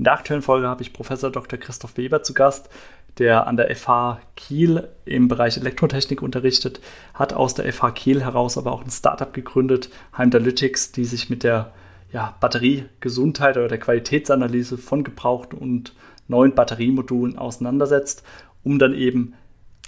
In 0.00 0.04
der 0.04 0.14
aktuellen 0.14 0.40
Folge 0.40 0.66
habe 0.66 0.80
ich 0.80 0.94
Professor 0.94 1.30
Dr. 1.30 1.58
Christoph 1.58 1.98
Weber 1.98 2.22
zu 2.22 2.32
Gast, 2.32 2.70
der 3.18 3.46
an 3.46 3.58
der 3.58 3.76
FH 3.76 4.18
Kiel 4.34 4.88
im 5.04 5.28
Bereich 5.28 5.58
Elektrotechnik 5.58 6.22
unterrichtet, 6.22 6.80
hat 7.12 7.34
aus 7.34 7.52
der 7.52 7.70
FH 7.70 7.90
Kiel 7.90 8.24
heraus 8.24 8.56
aber 8.56 8.72
auch 8.72 8.82
ein 8.82 8.88
Startup 8.88 9.30
gegründet, 9.30 9.90
Heimdalytics, 10.16 10.92
die 10.92 11.04
sich 11.04 11.28
mit 11.28 11.42
der 11.42 11.74
ja, 12.14 12.34
Batteriegesundheit 12.40 13.58
oder 13.58 13.68
der 13.68 13.76
Qualitätsanalyse 13.76 14.78
von 14.78 15.04
gebrauchten 15.04 15.58
und 15.58 15.94
neuen 16.28 16.54
Batteriemodulen 16.54 17.36
auseinandersetzt, 17.36 18.22
um 18.64 18.78
dann 18.78 18.94
eben 18.94 19.34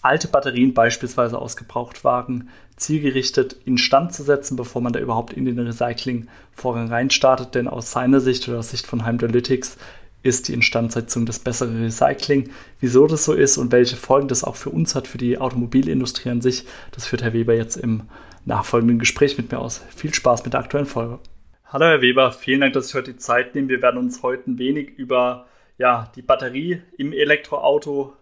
alte 0.03 0.29
Batterien 0.29 0.75
beispielsweise 0.75 1.39
aus 1.39 1.57
Gebrauchtwagen 1.57 2.51
zielgerichtet 2.77 3.57
instand 3.65 4.13
zu 4.13 4.25
setzen, 4.25 4.57
bevor 4.57 4.83
man 4.83 4.93
da 4.93 5.01
überhaupt 5.01 5.33
in 5.33 5.47
den 5.47 5.59
Recyclingvorgang 5.59 6.89
reinstartet. 6.89 7.55
Denn 7.55 7.69
aus 7.69 7.93
seiner 7.93 8.21
Sicht 8.21 8.49
oder 8.49 8.59
aus 8.59 8.71
Sicht 8.71 8.87
von 8.87 9.05
Heimdalytics 9.05 9.79
ist 10.23 10.49
die 10.49 10.55
Instandsetzung 10.55 11.27
das 11.27 11.39
bessere 11.39 11.81
Recycling. 11.81 12.51
Wieso 12.81 13.07
das 13.07 13.25
so 13.25 13.33
ist 13.33 13.59
und 13.59 13.73
welche 13.73 13.97
Folgen 13.97 14.29
das 14.29 14.45
auch 14.45 14.57
für 14.57 14.71
uns 14.71 14.95
hat, 14.95 15.09
für 15.09 15.19
die 15.19 15.39
Automobilindustrie 15.39 16.31
an 16.31 16.41
sich, 16.41 16.65
das 16.93 17.07
führt 17.07 17.23
Herr 17.23 17.33
Weber 17.33 17.55
jetzt 17.55 17.77
im 17.77 18.03
nachfolgenden 18.45 18.99
Gespräch 18.99 19.37
mit 19.37 19.51
mir 19.51 19.59
aus. 19.59 19.83
Viel 19.95 20.15
Spaß 20.15 20.45
mit 20.45 20.53
der 20.53 20.61
aktuellen 20.61 20.87
Folge. 20.87 21.19
Hallo 21.67 21.87
Herr 21.87 22.03
Weber, 22.03 22.33
vielen 22.33 22.61
Dank, 22.61 22.75
dass 22.75 22.89
Sie 22.89 22.99
heute 22.99 23.13
die 23.13 23.19
Zeit 23.19 23.55
nehmen. 23.55 23.69
Wir 23.69 23.83
werden 23.83 23.99
uns 23.99 24.23
heute 24.23 24.51
ein 24.51 24.59
wenig 24.59 24.91
über 24.91 25.47
ja, 25.79 26.13
die 26.15 26.23
Batterie 26.23 26.83
im 26.99 27.13
Elektroauto 27.13 28.13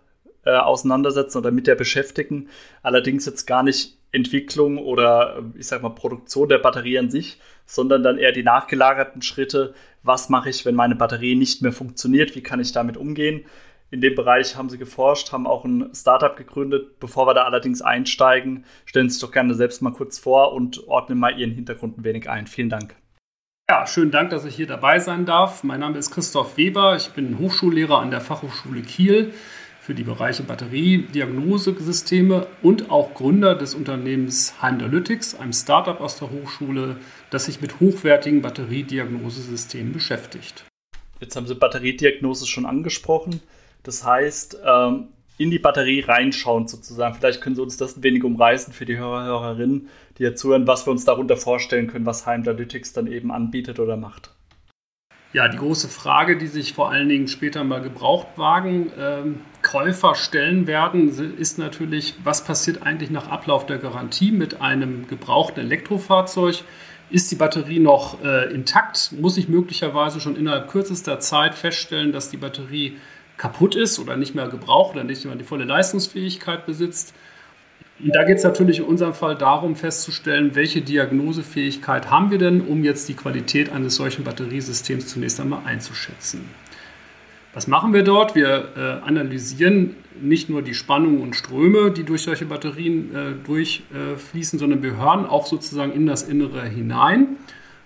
äh, 0.45 0.53
auseinandersetzen 0.53 1.39
oder 1.39 1.51
mit 1.51 1.67
der 1.67 1.75
beschäftigen. 1.75 2.49
Allerdings 2.83 3.27
jetzt 3.27 3.47
gar 3.47 3.63
nicht 3.63 4.00
Entwicklung 4.13 4.79
oder 4.79 5.43
ich 5.57 5.67
sag 5.67 5.83
mal 5.83 5.91
Produktion 5.91 6.49
der 6.49 6.59
Batterie 6.59 6.99
an 6.99 7.11
sich, 7.11 7.41
sondern 7.67 8.03
dann 8.03 8.19
eher 8.19 8.33
die 8.33 8.43
nachgelagerten 8.43 9.23
Schritte. 9.23 9.75
Was 10.03 10.29
mache 10.29 10.51
ich, 10.51 10.65
wenn 10.65 10.75
meine 10.75 10.97
Batterie 10.97 11.37
nicht 11.37 11.63
mehr 11.63 11.73
funktioniert? 11.73 12.35
Wie 12.35 12.43
kann 12.43 12.61
ich 12.61 12.73
damit 12.73 12.97
umgehen? 12.97 13.45
In 13.93 14.01
dem 14.01 14.15
Bereich 14.15 14.57
haben 14.57 14.69
sie 14.69 14.79
geforscht, 14.79 15.33
haben 15.33 15.47
auch 15.47 15.65
ein 15.65 15.91
Startup 15.95 16.37
gegründet. 16.37 17.01
Bevor 17.01 17.27
wir 17.27 17.35
da 17.35 17.45
allerdings 17.45 17.83
einsteigen, 17.83 18.65
stellen 18.85 19.09
Sie 19.09 19.15
sich 19.15 19.23
doch 19.23 19.33
gerne 19.33 19.55
selbst 19.55 19.83
mal 19.83 19.93
kurz 19.93 20.19
vor 20.19 20.53
und 20.53 20.87
ordnen 20.87 21.19
mal 21.19 21.39
Ihren 21.39 21.51
Hintergrund 21.51 21.99
ein 21.99 22.05
wenig 22.05 22.31
ein. 22.31 22.47
Vielen 22.47 22.71
Dank. 22.71 22.95
Ja, 23.69 23.87
schönen 23.87 24.11
Dank, 24.11 24.31
dass 24.31 24.45
ich 24.45 24.55
hier 24.55 24.67
dabei 24.67 24.99
sein 25.01 25.27
darf. 25.27 25.65
Mein 25.65 25.81
Name 25.81 25.99
ist 25.99 26.13
Christoph 26.13 26.57
Weber. 26.57 26.97
Ich 26.97 27.11
bin 27.11 27.39
Hochschullehrer 27.39 27.99
an 27.99 28.11
der 28.11 28.21
Fachhochschule 28.21 28.83
Kiel 28.83 29.33
für 29.91 29.95
die 29.97 30.05
Bereiche 30.05 30.45
Batteriediagnosesysteme 30.45 32.47
und 32.63 32.93
auch 32.93 33.13
Gründer 33.13 33.57
des 33.57 33.75
Unternehmens 33.75 34.63
Heimdalytics, 34.63 35.35
einem 35.35 35.53
Startup 35.53 36.01
aus 36.01 36.17
der 36.17 36.31
Hochschule, 36.31 36.99
das 37.31 37.47
sich 37.47 37.61
mit 37.61 37.81
hochwertigen 37.81 38.41
Batteriediagnosesystemen 38.41 39.93
beschäftigt. 39.93 40.65
Jetzt 41.19 41.35
haben 41.35 41.49
Sie 41.49 41.57
Batteriediagnose 41.57 42.47
schon 42.47 42.67
angesprochen. 42.67 43.41
Das 43.83 44.07
heißt, 44.07 44.59
ähm, 44.65 45.09
in 45.39 45.51
die 45.51 45.59
Batterie 45.59 46.03
reinschauen 46.03 46.69
sozusagen. 46.69 47.17
Vielleicht 47.17 47.41
können 47.41 47.57
Sie 47.57 47.63
uns 47.63 47.77
das 47.77 47.97
ein 47.97 48.05
wenig 48.05 48.23
umreißen 48.23 48.73
für 48.73 48.85
die 48.85 48.97
Hörer, 48.97 49.25
Hörerinnen, 49.25 49.89
die 50.19 50.23
jetzt 50.23 50.41
zuhören, 50.41 50.69
was 50.69 50.87
wir 50.87 50.93
uns 50.93 51.05
darunter 51.05 51.37
vorstellen 51.37 51.89
können, 51.89 52.07
was 52.07 52.27
Heimdalytics 52.27 52.93
dann 52.93 53.09
eben 53.09 53.33
anbietet 53.33 53.81
oder 53.81 53.97
macht. 53.97 54.31
Ja, 55.33 55.49
die 55.49 55.59
große 55.59 55.89
Frage, 55.89 56.39
die 56.39 56.47
sich 56.47 56.75
vor 56.75 56.91
allen 56.91 57.09
Dingen 57.09 57.27
später 57.27 57.65
mal 57.65 57.81
Gebrauchtwagen 57.81 58.93
ähm, 58.97 59.41
Käufer 59.63 60.15
stellen 60.15 60.67
werden, 60.67 61.37
ist 61.37 61.59
natürlich, 61.59 62.15
was 62.25 62.45
passiert 62.45 62.83
eigentlich 62.83 63.11
nach 63.11 63.29
Ablauf 63.29 63.67
der 63.67 63.79
Garantie 63.79 64.33
mit 64.33 64.61
einem 64.61 65.07
gebrauchten 65.07 65.61
Elektrofahrzeug? 65.61 66.63
Ist 67.11 67.31
die 67.31 67.37
Batterie 67.37 67.81
noch 67.81 68.23
äh, 68.25 68.53
intakt? 68.53 69.13
Muss 69.13 69.37
ich 69.37 69.49
möglicherweise 69.49 70.21
schon 70.21 70.37
innerhalb 70.37 70.69
kürzester 70.71 71.19
Zeit 71.21 71.55
feststellen, 71.55 72.13
dass 72.13 72.31
die 72.31 72.37
Batterie 72.37 72.97
kaputt 73.37 73.75
ist 73.75 73.99
oder 73.99 74.17
nicht 74.17 74.35
mehr 74.35 74.49
gebraucht 74.49 74.95
oder 74.95 75.05
nicht 75.05 75.25
mehr 75.25 75.35
die 75.35 75.45
volle 75.45 75.65
Leistungsfähigkeit 75.65 76.67
besitzt? 76.67 77.15
Und 78.03 78.15
da 78.15 78.25
geht 78.25 78.39
es 78.39 78.45
natürlich 78.45 78.79
in 78.79 78.85
unserem 78.85 79.13
Fall 79.13 79.37
darum 79.37 79.77
festzustellen, 79.77 80.55
welche 80.55 80.81
Diagnosefähigkeit 80.81 82.11
haben 82.11 82.31
wir 82.31 82.39
denn, 82.39 82.63
um 82.63 82.83
jetzt 82.83 83.09
die 83.09 83.15
Qualität 83.15 83.71
eines 83.73 83.97
solchen 83.97 84.25
Batteriesystems 84.25 85.07
zunächst 85.09 85.39
einmal 85.39 85.61
einzuschätzen. 85.67 86.49
Was 87.53 87.67
machen 87.67 87.93
wir 87.93 88.05
dort? 88.05 88.35
Wir 88.35 88.69
äh, 88.77 89.07
analysieren 89.07 89.97
nicht 90.21 90.49
nur 90.51 90.63
die 90.63 90.75
Spannungen 90.75 91.21
und 91.21 91.35
Ströme, 91.35 91.91
die 91.91 92.05
durch 92.05 92.23
solche 92.23 92.47
Batterien 92.47 93.15
äh, 93.15 93.33
durchfließen, 93.45 94.57
äh, 94.57 94.61
sondern 94.61 94.83
wir 94.83 94.97
hören 94.97 95.27
auch 95.27 95.47
sozusagen 95.47 95.93
in 95.93 96.07
das 96.07 96.23
Innere 96.23 96.65
hinein. 96.65 97.39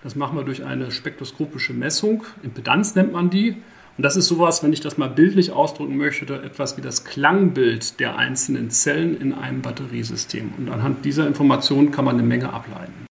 Das 0.03 0.15
machen 0.15 0.37
wir 0.37 0.43
durch 0.43 0.63
eine 0.63 0.91
spektroskopische 0.91 1.73
Messung. 1.73 2.25
Impedanz 2.43 2.93
nennt 2.93 3.11
man 3.11 3.31
die. 3.31 3.57
Und 3.97 4.03
das 4.03 4.15
ist 4.17 4.27
sowas, 4.27 4.61
wenn 4.61 4.73
ich 4.73 4.81
das 4.81 4.97
mal 4.97 5.09
bildlich 5.09 5.51
ausdrücken 5.51 5.97
möchte, 5.97 6.31
etwas 6.43 6.77
wie 6.77 6.81
das 6.81 7.05
Klangbild 7.05 7.99
der 7.99 8.17
einzelnen 8.17 8.69
Zellen 8.69 9.19
in 9.19 9.33
einem 9.33 9.61
Batteriesystem. 9.61 10.53
Und 10.57 10.69
anhand 10.69 11.05
dieser 11.05 11.25
Informationen 11.25 11.91
kann 11.91 12.05
man 12.05 12.15
eine 12.15 12.27
Menge 12.27 12.53
ableiten. 12.53 13.04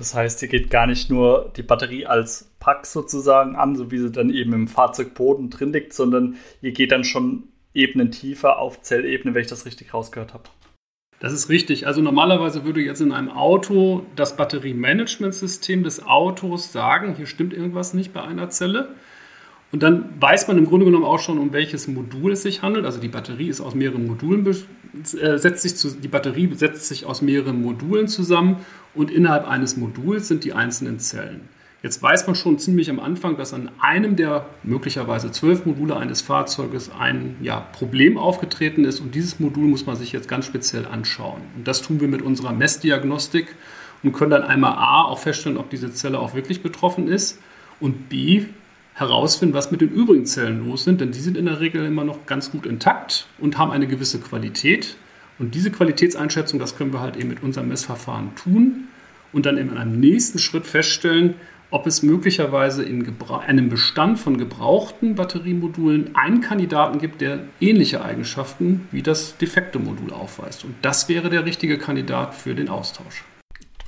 Das 0.00 0.14
heißt, 0.14 0.40
hier 0.40 0.48
geht 0.48 0.70
gar 0.70 0.86
nicht 0.86 1.10
nur 1.10 1.52
die 1.58 1.62
Batterie 1.62 2.06
als 2.06 2.50
Pack 2.58 2.86
sozusagen 2.86 3.54
an, 3.54 3.76
so 3.76 3.90
wie 3.90 3.98
sie 3.98 4.10
dann 4.10 4.30
eben 4.30 4.54
im 4.54 4.66
Fahrzeugboden 4.66 5.50
drin 5.50 5.74
liegt, 5.74 5.92
sondern 5.92 6.36
ihr 6.62 6.72
geht 6.72 6.90
dann 6.90 7.04
schon 7.04 7.48
Ebenen 7.74 8.10
tiefer 8.10 8.58
auf 8.58 8.80
Zellebene, 8.80 9.34
wenn 9.34 9.42
ich 9.42 9.48
das 9.48 9.66
richtig 9.66 9.92
rausgehört 9.92 10.32
habe. 10.32 10.44
Das 11.18 11.34
ist 11.34 11.50
richtig. 11.50 11.86
Also 11.86 12.00
normalerweise 12.00 12.64
würde 12.64 12.80
jetzt 12.80 13.02
in 13.02 13.12
einem 13.12 13.28
Auto 13.28 14.06
das 14.16 14.38
Batteriemanagementsystem 14.38 15.82
des 15.82 16.02
Autos 16.02 16.72
sagen, 16.72 17.14
hier 17.14 17.26
stimmt 17.26 17.52
irgendwas 17.52 17.92
nicht 17.92 18.14
bei 18.14 18.22
einer 18.22 18.48
Zelle. 18.48 18.94
Und 19.72 19.82
dann 19.82 20.10
weiß 20.20 20.48
man 20.48 20.58
im 20.58 20.66
Grunde 20.66 20.84
genommen 20.84 21.04
auch 21.04 21.20
schon, 21.20 21.38
um 21.38 21.52
welches 21.52 21.86
Modul 21.86 22.32
es 22.32 22.42
sich 22.42 22.62
handelt. 22.62 22.84
Also 22.84 23.00
die 23.00 23.08
Batterie 23.08 23.48
ist 23.48 23.60
aus 23.60 23.74
mehreren 23.74 24.06
Modulen 24.06 24.44
äh, 24.46 25.38
setzt 25.38 25.62
sich 25.62 25.76
zu, 25.76 25.90
die 25.90 26.08
Batterie 26.08 26.52
setzt 26.54 26.88
sich 26.88 27.06
aus 27.06 27.22
mehreren 27.22 27.62
Modulen 27.62 28.08
zusammen 28.08 28.56
und 28.94 29.10
innerhalb 29.10 29.46
eines 29.46 29.76
Moduls 29.76 30.26
sind 30.26 30.42
die 30.42 30.52
einzelnen 30.52 30.98
Zellen. 30.98 31.48
Jetzt 31.82 32.02
weiß 32.02 32.26
man 32.26 32.36
schon 32.36 32.58
ziemlich 32.58 32.90
am 32.90 33.00
Anfang, 33.00 33.38
dass 33.38 33.54
an 33.54 33.70
einem 33.80 34.14
der 34.16 34.46
möglicherweise 34.64 35.30
zwölf 35.30 35.64
Module 35.64 35.96
eines 35.96 36.20
Fahrzeuges 36.20 36.90
ein 36.90 37.36
ja, 37.40 37.60
Problem 37.60 38.18
aufgetreten 38.18 38.84
ist 38.84 39.00
und 39.00 39.14
dieses 39.14 39.40
Modul 39.40 39.66
muss 39.66 39.86
man 39.86 39.96
sich 39.96 40.12
jetzt 40.12 40.28
ganz 40.28 40.44
speziell 40.44 40.84
anschauen. 40.84 41.40
Und 41.56 41.66
das 41.66 41.80
tun 41.80 42.00
wir 42.00 42.08
mit 42.08 42.20
unserer 42.20 42.52
Messdiagnostik 42.52 43.54
und 44.02 44.12
können 44.12 44.30
dann 44.30 44.42
einmal 44.42 44.72
A 44.72 45.04
auch 45.04 45.20
feststellen, 45.20 45.56
ob 45.56 45.70
diese 45.70 45.90
Zelle 45.90 46.18
auch 46.18 46.34
wirklich 46.34 46.62
betroffen 46.62 47.08
ist 47.08 47.38
und 47.78 48.10
B 48.10 48.44
herausfinden, 49.00 49.54
was 49.54 49.70
mit 49.70 49.80
den 49.80 49.90
übrigen 49.90 50.26
Zellen 50.26 50.68
los 50.68 50.84
sind, 50.84 51.00
denn 51.00 51.10
die 51.10 51.20
sind 51.20 51.36
in 51.36 51.46
der 51.46 51.58
Regel 51.58 51.84
immer 51.86 52.04
noch 52.04 52.26
ganz 52.26 52.50
gut 52.52 52.66
intakt 52.66 53.26
und 53.38 53.58
haben 53.58 53.72
eine 53.72 53.86
gewisse 53.86 54.20
Qualität. 54.20 54.96
Und 55.38 55.54
diese 55.54 55.70
Qualitätseinschätzung, 55.70 56.58
das 56.60 56.76
können 56.76 56.92
wir 56.92 57.00
halt 57.00 57.16
eben 57.16 57.30
mit 57.30 57.42
unserem 57.42 57.68
Messverfahren 57.68 58.34
tun 58.36 58.88
und 59.32 59.46
dann 59.46 59.56
in 59.56 59.76
einem 59.76 59.98
nächsten 59.98 60.38
Schritt 60.38 60.66
feststellen, 60.66 61.34
ob 61.70 61.86
es 61.86 62.02
möglicherweise 62.02 62.82
in 62.82 63.06
einem 63.46 63.68
Bestand 63.68 64.18
von 64.18 64.36
gebrauchten 64.36 65.14
Batteriemodulen 65.14 66.14
einen 66.14 66.40
Kandidaten 66.40 66.98
gibt, 66.98 67.20
der 67.20 67.44
ähnliche 67.60 68.04
Eigenschaften 68.04 68.88
wie 68.90 69.02
das 69.02 69.38
defekte 69.38 69.78
Modul 69.78 70.12
aufweist. 70.12 70.64
Und 70.64 70.74
das 70.82 71.08
wäre 71.08 71.30
der 71.30 71.46
richtige 71.46 71.78
Kandidat 71.78 72.34
für 72.34 72.54
den 72.54 72.68
Austausch. 72.68 73.24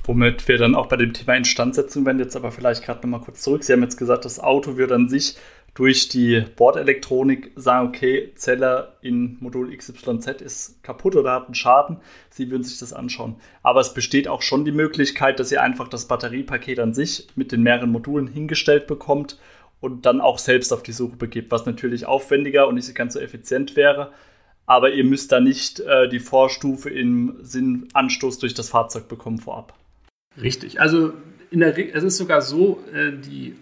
Womit 0.05 0.47
wir 0.47 0.57
dann 0.57 0.75
auch 0.75 0.87
bei 0.87 0.97
dem 0.97 1.13
Thema 1.13 1.35
Instandsetzung 1.35 2.05
werden, 2.05 2.19
jetzt 2.19 2.35
aber 2.35 2.51
vielleicht 2.51 2.83
gerade 2.83 3.01
nochmal 3.01 3.21
kurz 3.21 3.41
zurück. 3.41 3.63
Sie 3.63 3.71
haben 3.71 3.83
jetzt 3.83 3.97
gesagt, 3.97 4.25
das 4.25 4.39
Auto 4.39 4.75
wird 4.75 4.91
an 4.91 5.07
sich 5.07 5.37
durch 5.73 6.07
die 6.09 6.43
Bordelektronik 6.55 7.51
sagen, 7.55 7.87
okay, 7.87 8.31
Zelle 8.35 8.93
in 9.01 9.37
Modul 9.39 9.75
XYZ 9.75 10.41
ist 10.41 10.83
kaputt 10.83 11.15
oder 11.15 11.31
hat 11.31 11.45
einen 11.45 11.55
Schaden. 11.55 11.97
Sie 12.29 12.51
würden 12.51 12.63
sich 12.63 12.77
das 12.77 12.93
anschauen. 12.93 13.37
Aber 13.63 13.79
es 13.79 13.93
besteht 13.93 14.27
auch 14.27 14.41
schon 14.41 14.65
die 14.65 14.71
Möglichkeit, 14.71 15.39
dass 15.39 15.51
ihr 15.51 15.63
einfach 15.63 15.87
das 15.87 16.07
Batteriepaket 16.07 16.79
an 16.79 16.93
sich 16.93 17.27
mit 17.35 17.51
den 17.51 17.63
mehreren 17.63 17.91
Modulen 17.91 18.27
hingestellt 18.27 18.85
bekommt 18.85 19.39
und 19.79 20.05
dann 20.05 20.21
auch 20.21 20.37
selbst 20.37 20.71
auf 20.71 20.83
die 20.83 20.91
Suche 20.91 21.15
begebt, 21.15 21.49
was 21.49 21.65
natürlich 21.65 22.05
aufwendiger 22.05 22.67
und 22.67 22.75
nicht 22.75 22.93
ganz 22.93 23.13
so 23.13 23.19
effizient 23.19 23.75
wäre. 23.75 24.11
Aber 24.65 24.91
ihr 24.91 25.03
müsst 25.03 25.31
da 25.31 25.39
nicht 25.39 25.79
äh, 25.79 26.07
die 26.07 26.19
Vorstufe 26.19 26.89
im 26.89 27.37
Sinn 27.41 27.87
Anstoß 27.93 28.37
durch 28.37 28.53
das 28.53 28.69
Fahrzeug 28.69 29.07
bekommen 29.07 29.39
vorab. 29.39 29.73
Richtig. 30.41 30.81
Also 30.81 31.13
in 31.51 31.59
der 31.59 31.77
es 31.95 32.03
ist 32.03 32.17
sogar 32.17 32.41
so, 32.41 32.83
äh, 32.93 33.11
die 33.11 33.55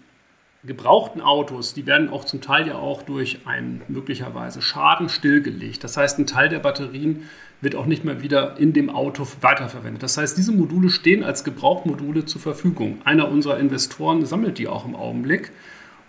gebrauchten 0.64 1.20
Autos, 1.20 1.74
die 1.74 1.86
werden 1.86 2.08
auch 2.08 2.24
zum 2.24 2.40
Teil 2.40 2.68
ja 2.68 2.76
auch 2.76 3.02
durch 3.02 3.40
einen 3.46 3.82
möglicherweise 3.88 4.62
Schaden 4.62 5.08
stillgelegt. 5.08 5.82
Das 5.82 5.96
heißt, 5.96 6.18
ein 6.18 6.26
Teil 6.26 6.48
der 6.48 6.60
Batterien 6.60 7.28
wird 7.60 7.74
auch 7.74 7.86
nicht 7.86 8.04
mehr 8.04 8.22
wieder 8.22 8.58
in 8.58 8.72
dem 8.72 8.88
Auto 8.88 9.26
weiterverwendet. 9.40 10.02
Das 10.02 10.16
heißt, 10.16 10.38
diese 10.38 10.52
Module 10.52 10.88
stehen 10.88 11.24
als 11.24 11.44
Gebrauchmodule 11.44 12.26
zur 12.26 12.40
Verfügung. 12.40 13.00
Einer 13.04 13.28
unserer 13.28 13.58
Investoren 13.58 14.24
sammelt 14.24 14.58
die 14.58 14.68
auch 14.68 14.84
im 14.84 14.94
Augenblick. 14.94 15.50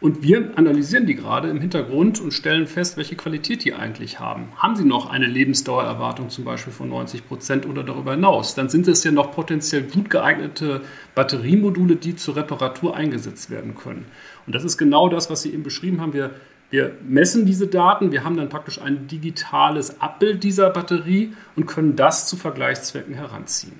Und 0.03 0.21
wir 0.21 0.57
analysieren 0.57 1.05
die 1.05 1.15
gerade 1.15 1.47
im 1.47 1.61
Hintergrund 1.61 2.19
und 2.19 2.33
stellen 2.33 2.67
fest, 2.67 2.97
welche 2.97 3.15
Qualität 3.15 3.63
die 3.63 3.73
eigentlich 3.73 4.19
haben. 4.19 4.49
Haben 4.57 4.75
sie 4.75 4.83
noch 4.83 5.09
eine 5.09 5.27
Lebensdauererwartung 5.27 6.29
zum 6.29 6.43
Beispiel 6.43 6.73
von 6.73 6.89
90 6.89 7.25
Prozent 7.25 7.65
oder 7.65 7.83
darüber 7.83 8.11
hinaus? 8.11 8.53
Dann 8.53 8.67
sind 8.67 8.85
es 8.89 9.05
ja 9.05 9.11
noch 9.11 9.31
potenziell 9.31 9.83
gut 9.83 10.09
geeignete 10.09 10.81
Batteriemodule, 11.15 11.95
die 11.95 12.17
zur 12.17 12.35
Reparatur 12.35 12.97
eingesetzt 12.97 13.49
werden 13.49 13.75
können. 13.75 14.03
Und 14.45 14.53
das 14.53 14.65
ist 14.65 14.77
genau 14.77 15.07
das, 15.07 15.29
was 15.29 15.43
Sie 15.43 15.53
eben 15.53 15.63
beschrieben 15.63 16.01
haben. 16.01 16.11
Wir, 16.11 16.31
wir 16.69 16.97
messen 17.07 17.45
diese 17.45 17.67
Daten, 17.67 18.11
wir 18.11 18.25
haben 18.25 18.35
dann 18.35 18.49
praktisch 18.49 18.81
ein 18.81 19.07
digitales 19.07 20.01
Abbild 20.01 20.43
dieser 20.43 20.69
Batterie 20.69 21.31
und 21.55 21.65
können 21.65 21.95
das 21.95 22.27
zu 22.27 22.35
Vergleichszwecken 22.35 23.13
heranziehen. 23.13 23.79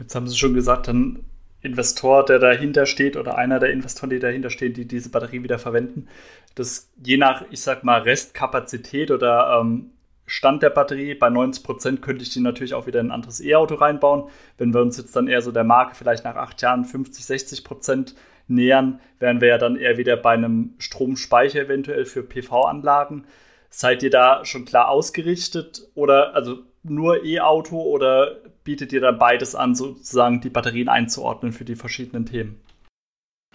Jetzt 0.00 0.16
haben 0.16 0.26
Sie 0.26 0.36
schon 0.36 0.54
gesagt, 0.54 0.88
dann 0.88 1.20
Investor, 1.64 2.24
der 2.24 2.38
dahinter 2.38 2.86
steht 2.86 3.16
oder 3.16 3.38
einer 3.38 3.58
der 3.58 3.70
Investoren, 3.70 4.10
die 4.10 4.18
dahinter 4.18 4.50
stehen, 4.50 4.74
die 4.74 4.86
diese 4.86 5.10
Batterie 5.10 5.42
wieder 5.42 5.58
verwenden, 5.58 6.08
dass 6.54 6.90
je 7.02 7.16
nach, 7.16 7.44
ich 7.50 7.60
sag 7.60 7.84
mal, 7.84 8.02
Restkapazität 8.02 9.10
oder 9.10 9.60
ähm, 9.60 9.90
Stand 10.26 10.62
der 10.62 10.70
Batterie, 10.70 11.14
bei 11.14 11.28
90 11.28 11.64
Prozent 11.64 12.02
könnte 12.02 12.22
ich 12.22 12.30
die 12.30 12.40
natürlich 12.40 12.74
auch 12.74 12.86
wieder 12.86 13.00
in 13.00 13.08
ein 13.08 13.12
anderes 13.12 13.40
E-Auto 13.40 13.74
reinbauen. 13.74 14.30
Wenn 14.56 14.72
wir 14.72 14.80
uns 14.80 14.96
jetzt 14.96 15.14
dann 15.16 15.26
eher 15.26 15.42
so 15.42 15.52
der 15.52 15.64
Marke 15.64 15.94
vielleicht 15.94 16.24
nach 16.24 16.36
acht 16.36 16.62
Jahren 16.62 16.84
50, 16.84 17.24
60 17.24 17.64
Prozent 17.64 18.14
nähern, 18.46 19.00
wären 19.18 19.40
wir 19.40 19.48
ja 19.48 19.58
dann 19.58 19.76
eher 19.76 19.98
wieder 19.98 20.16
bei 20.16 20.32
einem 20.32 20.74
Stromspeicher 20.78 21.62
eventuell 21.62 22.04
für 22.04 22.22
PV-Anlagen. 22.22 23.24
Seid 23.68 24.02
ihr 24.02 24.10
da 24.10 24.44
schon 24.44 24.64
klar 24.64 24.88
ausgerichtet 24.88 25.88
oder 25.94 26.34
also 26.34 26.62
nur 26.84 27.24
E-Auto 27.24 27.80
oder 27.80 28.36
bietet 28.62 28.92
ihr 28.92 29.00
dann 29.00 29.18
beides 29.18 29.54
an, 29.54 29.74
sozusagen 29.74 30.40
die 30.40 30.50
Batterien 30.50 30.88
einzuordnen 30.88 31.52
für 31.52 31.64
die 31.64 31.76
verschiedenen 31.76 32.26
Themen? 32.26 32.60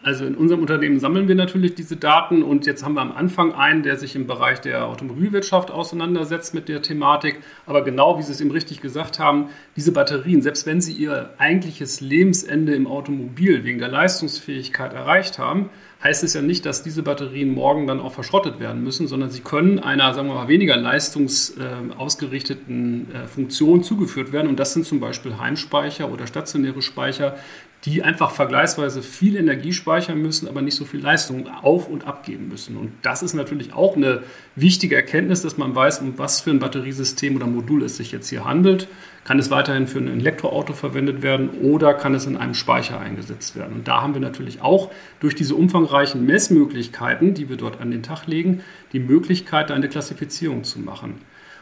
Also 0.09 0.25
in 0.25 0.33
unserem 0.33 0.61
Unternehmen 0.61 1.00
sammeln 1.00 1.27
wir 1.27 1.35
natürlich 1.35 1.75
diese 1.75 1.95
Daten 1.95 2.41
und 2.41 2.65
jetzt 2.65 2.83
haben 2.83 2.95
wir 2.95 3.01
am 3.01 3.11
Anfang 3.11 3.53
einen, 3.53 3.83
der 3.83 3.95
sich 3.95 4.15
im 4.15 4.25
Bereich 4.25 4.59
der 4.59 4.88
Automobilwirtschaft 4.88 5.69
auseinandersetzt 5.69 6.56
mit 6.56 6.67
der 6.67 6.81
Thematik. 6.81 7.41
Aber 7.67 7.83
genau 7.83 8.17
wie 8.17 8.23
Sie 8.23 8.31
es 8.31 8.41
eben 8.41 8.50
richtig 8.50 8.81
gesagt 8.81 9.19
haben, 9.19 9.50
diese 9.75 9.91
Batterien, 9.91 10.41
selbst 10.41 10.65
wenn 10.65 10.81
sie 10.81 10.94
ihr 10.94 11.35
eigentliches 11.38 12.01
Lebensende 12.01 12.73
im 12.73 12.88
Automobil 12.88 13.63
wegen 13.63 13.77
der 13.77 13.89
Leistungsfähigkeit 13.89 14.94
erreicht 14.94 15.38
haben, 15.38 15.69
heißt 16.03 16.23
es 16.23 16.33
ja 16.33 16.41
nicht, 16.41 16.65
dass 16.65 16.81
diese 16.81 17.03
Batterien 17.03 17.53
morgen 17.53 17.85
dann 17.85 18.00
auch 18.00 18.13
verschrottet 18.13 18.59
werden 18.59 18.83
müssen, 18.83 19.07
sondern 19.07 19.29
sie 19.29 19.41
können 19.41 19.77
einer, 19.79 20.12
sagen 20.13 20.29
wir 20.29 20.35
mal, 20.35 20.47
weniger 20.47 20.77
leistungsausgerichteten 20.77 23.07
äh, 23.13 23.27
Funktion 23.27 23.83
zugeführt 23.83 24.31
werden. 24.31 24.47
Und 24.47 24.57
das 24.59 24.73
sind 24.73 24.85
zum 24.85 25.01
Beispiel 25.01 25.38
Heimspeicher 25.38 26.09
oder 26.12 26.25
stationäre 26.25 26.81
Speicher, 26.81 27.38
die 27.85 28.03
einfach 28.03 28.31
vergleichsweise 28.31 29.01
viel 29.01 29.37
Energie 29.37 29.71
speichern 29.71 30.21
müssen, 30.21 30.49
aber 30.49 30.61
nicht 30.61 30.75
so 30.75 30.83
viel 30.83 30.99
Leistung 30.99 31.47
auf- 31.47 31.87
und 31.87 32.05
abgeben 32.05 32.49
müssen. 32.49 32.75
Und 32.75 32.91
das 33.03 33.23
ist 33.23 33.33
natürlich 33.33 33.73
auch 33.73 33.95
eine 33.95 34.23
wichtige 34.57 34.95
Erkenntnis, 34.95 35.41
dass 35.43 35.57
man 35.57 35.73
weiß, 35.73 35.99
um 35.99 36.17
was 36.17 36.41
für 36.41 36.49
ein 36.49 36.59
Batteriesystem 36.59 37.37
oder 37.37 37.47
Modul 37.47 37.83
es 37.83 37.95
sich 37.95 38.11
jetzt 38.11 38.27
hier 38.27 38.43
handelt. 38.43 38.89
Kann 39.23 39.39
es 39.39 39.49
weiterhin 39.49 39.87
für 39.87 39.99
ein 39.99 40.07
Elektroauto 40.09 40.73
verwendet 40.73 41.21
werden 41.21 41.49
oder 41.61 41.93
kann 41.93 42.13
es 42.15 42.25
in 42.25 42.35
einem 42.35 42.53
Speicher 42.53 42.99
eingesetzt 42.99 43.55
werden? 43.55 43.75
Und 43.75 43.87
da 43.87 44.01
haben 44.01 44.13
wir 44.13 44.21
natürlich 44.21 44.61
auch 44.61 44.91
durch 45.21 45.35
diese 45.35 45.55
umfangreichen 45.55 46.25
Messmöglichkeiten, 46.25 47.33
die 47.33 47.47
wir 47.47 47.55
dort 47.55 47.79
an 47.79 47.91
den 47.91 48.03
Tag 48.03 48.27
legen, 48.27 48.61
die 48.91 48.99
Möglichkeit, 48.99 49.71
eine 49.71 49.87
Klassifizierung 49.87 50.65
zu 50.65 50.79
machen. 50.79 51.21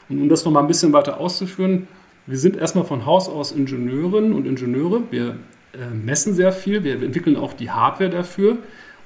Und 0.10 0.20
um 0.20 0.30
das 0.30 0.46
noch 0.46 0.52
mal 0.52 0.62
ein 0.62 0.68
bisschen 0.68 0.94
weiter 0.94 1.20
auszuführen, 1.20 1.88
wir 2.26 2.38
sind 2.38 2.58
erstmal 2.58 2.86
von 2.86 3.06
Haus 3.06 3.30
aus 3.30 3.52
Ingenieurinnen 3.52 4.34
und 4.34 4.48
Ingenieure. 4.48 5.04
Wir 5.12 5.38
messen 5.94 6.34
sehr 6.34 6.52
viel, 6.52 6.84
wir 6.84 7.02
entwickeln 7.02 7.36
auch 7.36 7.54
die 7.54 7.72
Hardware 7.72 8.10
dafür. 8.10 8.58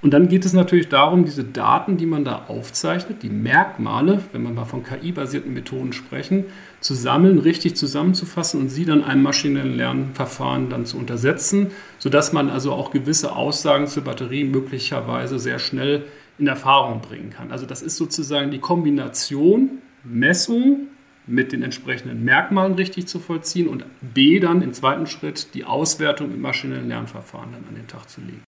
Und 0.02 0.16
dann 0.16 0.30
geht 0.30 0.46
es 0.46 0.54
natürlich 0.54 0.90
darum, 0.90 1.26
diese 1.26 1.44
Daten, 1.44 1.98
die 1.98 2.08
man 2.08 2.26
da 2.26 2.46
aufzeichnet, 2.48 3.22
die 3.22 3.30
Merkmale, 3.30 4.20
wenn 4.32 4.42
wir 4.42 4.50
mal 4.50 4.66
von 4.66 4.84
KI-basierten 4.84 5.54
Methoden 5.54 5.94
sprechen, 5.94 6.46
zu 6.80 6.96
sammeln, 6.96 7.38
richtig 7.38 7.76
zusammenzufassen 7.76 8.60
und 8.60 8.70
sie 8.70 8.86
dann 8.86 9.04
einem 9.04 9.22
maschinellen 9.22 9.76
Lernverfahren 9.78 10.70
dann 10.70 10.88
zu 10.88 10.98
untersetzen, 10.98 11.68
sodass 12.00 12.34
man 12.34 12.50
also 12.50 12.72
auch 12.72 12.90
gewisse 12.90 13.36
Aussagen 13.36 13.86
zur 13.86 14.04
Batterie 14.04 14.44
möglicherweise 14.44 15.38
sehr 15.38 15.60
schnell 15.60 16.06
in 16.40 16.48
Erfahrung 16.48 17.02
bringen 17.02 17.30
kann. 17.30 17.52
Also 17.52 17.68
das 17.68 17.84
ist 17.84 17.98
sozusagen 17.98 18.50
die 18.50 18.60
Kombination 18.60 19.82
Messung 20.04 20.88
mit 21.28 21.52
den 21.52 21.64
entsprechenden 21.64 22.24
Merkmalen 22.24 22.74
richtig 22.74 23.08
zu 23.08 23.20
vollziehen 23.20 23.68
und 23.68 23.86
B 24.02 24.40
dann 24.40 24.62
im 24.62 24.74
zweiten 24.74 25.08
Schritt 25.08 25.54
die 25.54 25.66
Auswertung 25.66 26.32
im 26.32 26.42
maschinellen 26.42 26.88
Lernverfahren 26.88 27.52
dann 27.52 27.66
an 27.68 27.76
den 27.76 27.88
Tag 27.88 28.10
zu 28.10 28.22
legen. 28.22 28.44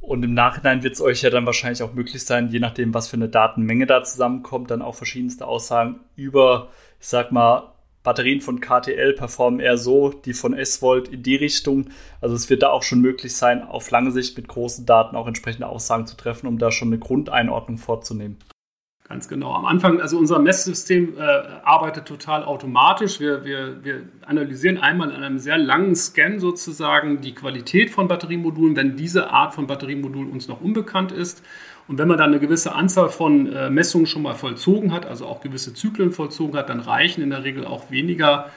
Und 0.00 0.22
im 0.22 0.34
Nachhinein 0.34 0.84
wird 0.84 0.94
es 0.94 1.00
euch 1.00 1.22
ja 1.22 1.30
dann 1.30 1.46
wahrscheinlich 1.46 1.82
auch 1.82 1.92
möglich 1.92 2.24
sein, 2.24 2.48
je 2.48 2.60
nachdem, 2.60 2.94
was 2.94 3.08
für 3.08 3.16
eine 3.16 3.28
Datenmenge 3.28 3.86
da 3.86 4.04
zusammenkommt, 4.04 4.70
dann 4.70 4.82
auch 4.82 4.94
verschiedenste 4.94 5.46
Aussagen 5.46 6.00
über, 6.14 6.68
ich 7.00 7.08
sag 7.08 7.32
mal, 7.32 7.72
Batterien 8.04 8.40
von 8.40 8.60
KTL 8.60 9.14
performen 9.14 9.58
eher 9.58 9.76
so, 9.76 10.10
die 10.10 10.32
von 10.32 10.54
S-Volt 10.54 11.08
in 11.08 11.24
die 11.24 11.34
Richtung. 11.34 11.88
Also 12.20 12.36
es 12.36 12.48
wird 12.48 12.62
da 12.62 12.68
auch 12.70 12.84
schon 12.84 13.00
möglich 13.00 13.34
sein, 13.34 13.64
auf 13.64 13.90
lange 13.90 14.12
Sicht 14.12 14.36
mit 14.36 14.46
großen 14.46 14.86
Daten 14.86 15.16
auch 15.16 15.26
entsprechende 15.26 15.66
Aussagen 15.66 16.06
zu 16.06 16.16
treffen, 16.16 16.46
um 16.46 16.58
da 16.58 16.70
schon 16.70 16.86
eine 16.88 17.00
Grundeinordnung 17.00 17.78
vorzunehmen. 17.78 18.38
Ganz 19.08 19.28
genau. 19.28 19.54
Am 19.54 19.66
Anfang, 19.66 20.00
also 20.00 20.18
unser 20.18 20.40
Messsystem 20.40 21.14
äh, 21.16 21.20
arbeitet 21.62 22.06
total 22.06 22.42
automatisch. 22.42 23.20
Wir, 23.20 23.44
wir, 23.44 23.84
wir 23.84 24.02
analysieren 24.26 24.78
einmal 24.78 25.10
in 25.10 25.22
einem 25.22 25.38
sehr 25.38 25.58
langen 25.58 25.94
Scan 25.94 26.40
sozusagen 26.40 27.20
die 27.20 27.32
Qualität 27.32 27.90
von 27.90 28.08
Batteriemodulen, 28.08 28.74
wenn 28.74 28.96
diese 28.96 29.30
Art 29.30 29.54
von 29.54 29.68
Batteriemodul 29.68 30.26
uns 30.26 30.48
noch 30.48 30.60
unbekannt 30.60 31.12
ist. 31.12 31.44
Und 31.86 31.98
wenn 31.98 32.08
man 32.08 32.18
dann 32.18 32.30
eine 32.30 32.40
gewisse 32.40 32.74
Anzahl 32.74 33.08
von 33.08 33.46
äh, 33.52 33.70
Messungen 33.70 34.08
schon 34.08 34.22
mal 34.22 34.34
vollzogen 34.34 34.92
hat, 34.92 35.06
also 35.06 35.26
auch 35.26 35.40
gewisse 35.40 35.72
Zyklen 35.72 36.10
vollzogen 36.10 36.58
hat, 36.58 36.68
dann 36.68 36.80
reichen 36.80 37.22
in 37.22 37.30
der 37.30 37.44
Regel 37.44 37.64
auch 37.64 37.92
weniger, 37.92 38.50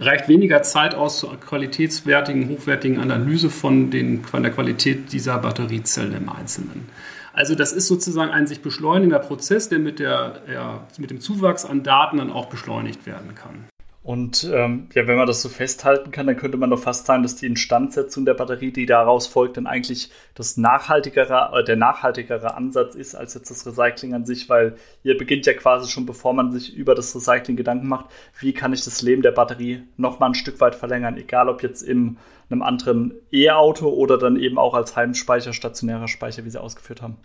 reicht 0.00 0.28
weniger 0.28 0.62
Zeit 0.62 0.96
aus 0.96 1.20
zur 1.20 1.38
qualitätswertigen, 1.38 2.48
hochwertigen 2.48 2.98
Analyse 2.98 3.50
von, 3.50 3.92
den, 3.92 4.24
von 4.24 4.42
der 4.42 4.50
Qualität 4.50 5.12
dieser 5.12 5.38
Batteriezellen 5.38 6.16
im 6.16 6.28
Einzelnen. 6.28 6.88
Also 7.32 7.54
das 7.54 7.72
ist 7.72 7.88
sozusagen 7.88 8.30
ein 8.30 8.46
sich 8.46 8.60
beschleunigender 8.60 9.18
Prozess, 9.18 9.68
der 9.68 9.78
mit, 9.78 9.98
der, 9.98 10.42
ja, 10.52 10.86
mit 10.98 11.10
dem 11.10 11.20
Zuwachs 11.20 11.64
an 11.64 11.82
Daten 11.82 12.18
dann 12.18 12.30
auch 12.30 12.46
beschleunigt 12.46 13.06
werden 13.06 13.34
kann. 13.34 13.64
Und 14.04 14.50
ähm, 14.52 14.88
ja, 14.94 15.06
wenn 15.06 15.16
man 15.16 15.28
das 15.28 15.42
so 15.42 15.48
festhalten 15.48 16.10
kann, 16.10 16.26
dann 16.26 16.36
könnte 16.36 16.58
man 16.58 16.70
doch 16.70 16.78
fast 16.78 17.06
sagen, 17.06 17.22
dass 17.22 17.36
die 17.36 17.46
Instandsetzung 17.46 18.24
der 18.24 18.34
Batterie, 18.34 18.72
die 18.72 18.84
daraus 18.84 19.28
folgt, 19.28 19.56
dann 19.56 19.68
eigentlich 19.68 20.10
das 20.34 20.56
nachhaltigere, 20.56 21.52
äh, 21.54 21.62
der 21.62 21.76
nachhaltigere 21.76 22.54
Ansatz 22.56 22.96
ist 22.96 23.14
als 23.14 23.34
jetzt 23.34 23.50
das 23.50 23.64
Recycling 23.64 24.12
an 24.14 24.24
sich, 24.24 24.48
weil 24.48 24.74
ihr 25.04 25.16
beginnt 25.16 25.46
ja 25.46 25.54
quasi 25.54 25.88
schon, 25.88 26.04
bevor 26.04 26.32
man 26.32 26.50
sich 26.50 26.74
über 26.74 26.96
das 26.96 27.14
Recycling 27.14 27.56
Gedanken 27.56 27.86
macht, 27.86 28.06
wie 28.40 28.52
kann 28.52 28.72
ich 28.72 28.82
das 28.82 29.02
Leben 29.02 29.22
der 29.22 29.30
Batterie 29.30 29.84
noch 29.96 30.18
mal 30.18 30.26
ein 30.26 30.34
Stück 30.34 30.60
weit 30.60 30.74
verlängern, 30.74 31.16
egal 31.16 31.48
ob 31.48 31.62
jetzt 31.62 31.82
in 31.82 32.16
einem 32.50 32.62
anderen 32.62 33.14
E-Auto 33.30 33.88
oder 33.88 34.18
dann 34.18 34.34
eben 34.34 34.58
auch 34.58 34.74
als 34.74 34.96
Heimspeicher, 34.96 35.52
stationärer 35.52 36.08
Speicher, 36.08 36.44
wie 36.44 36.50
Sie 36.50 36.60
ausgeführt 36.60 37.02
haben. 37.02 37.18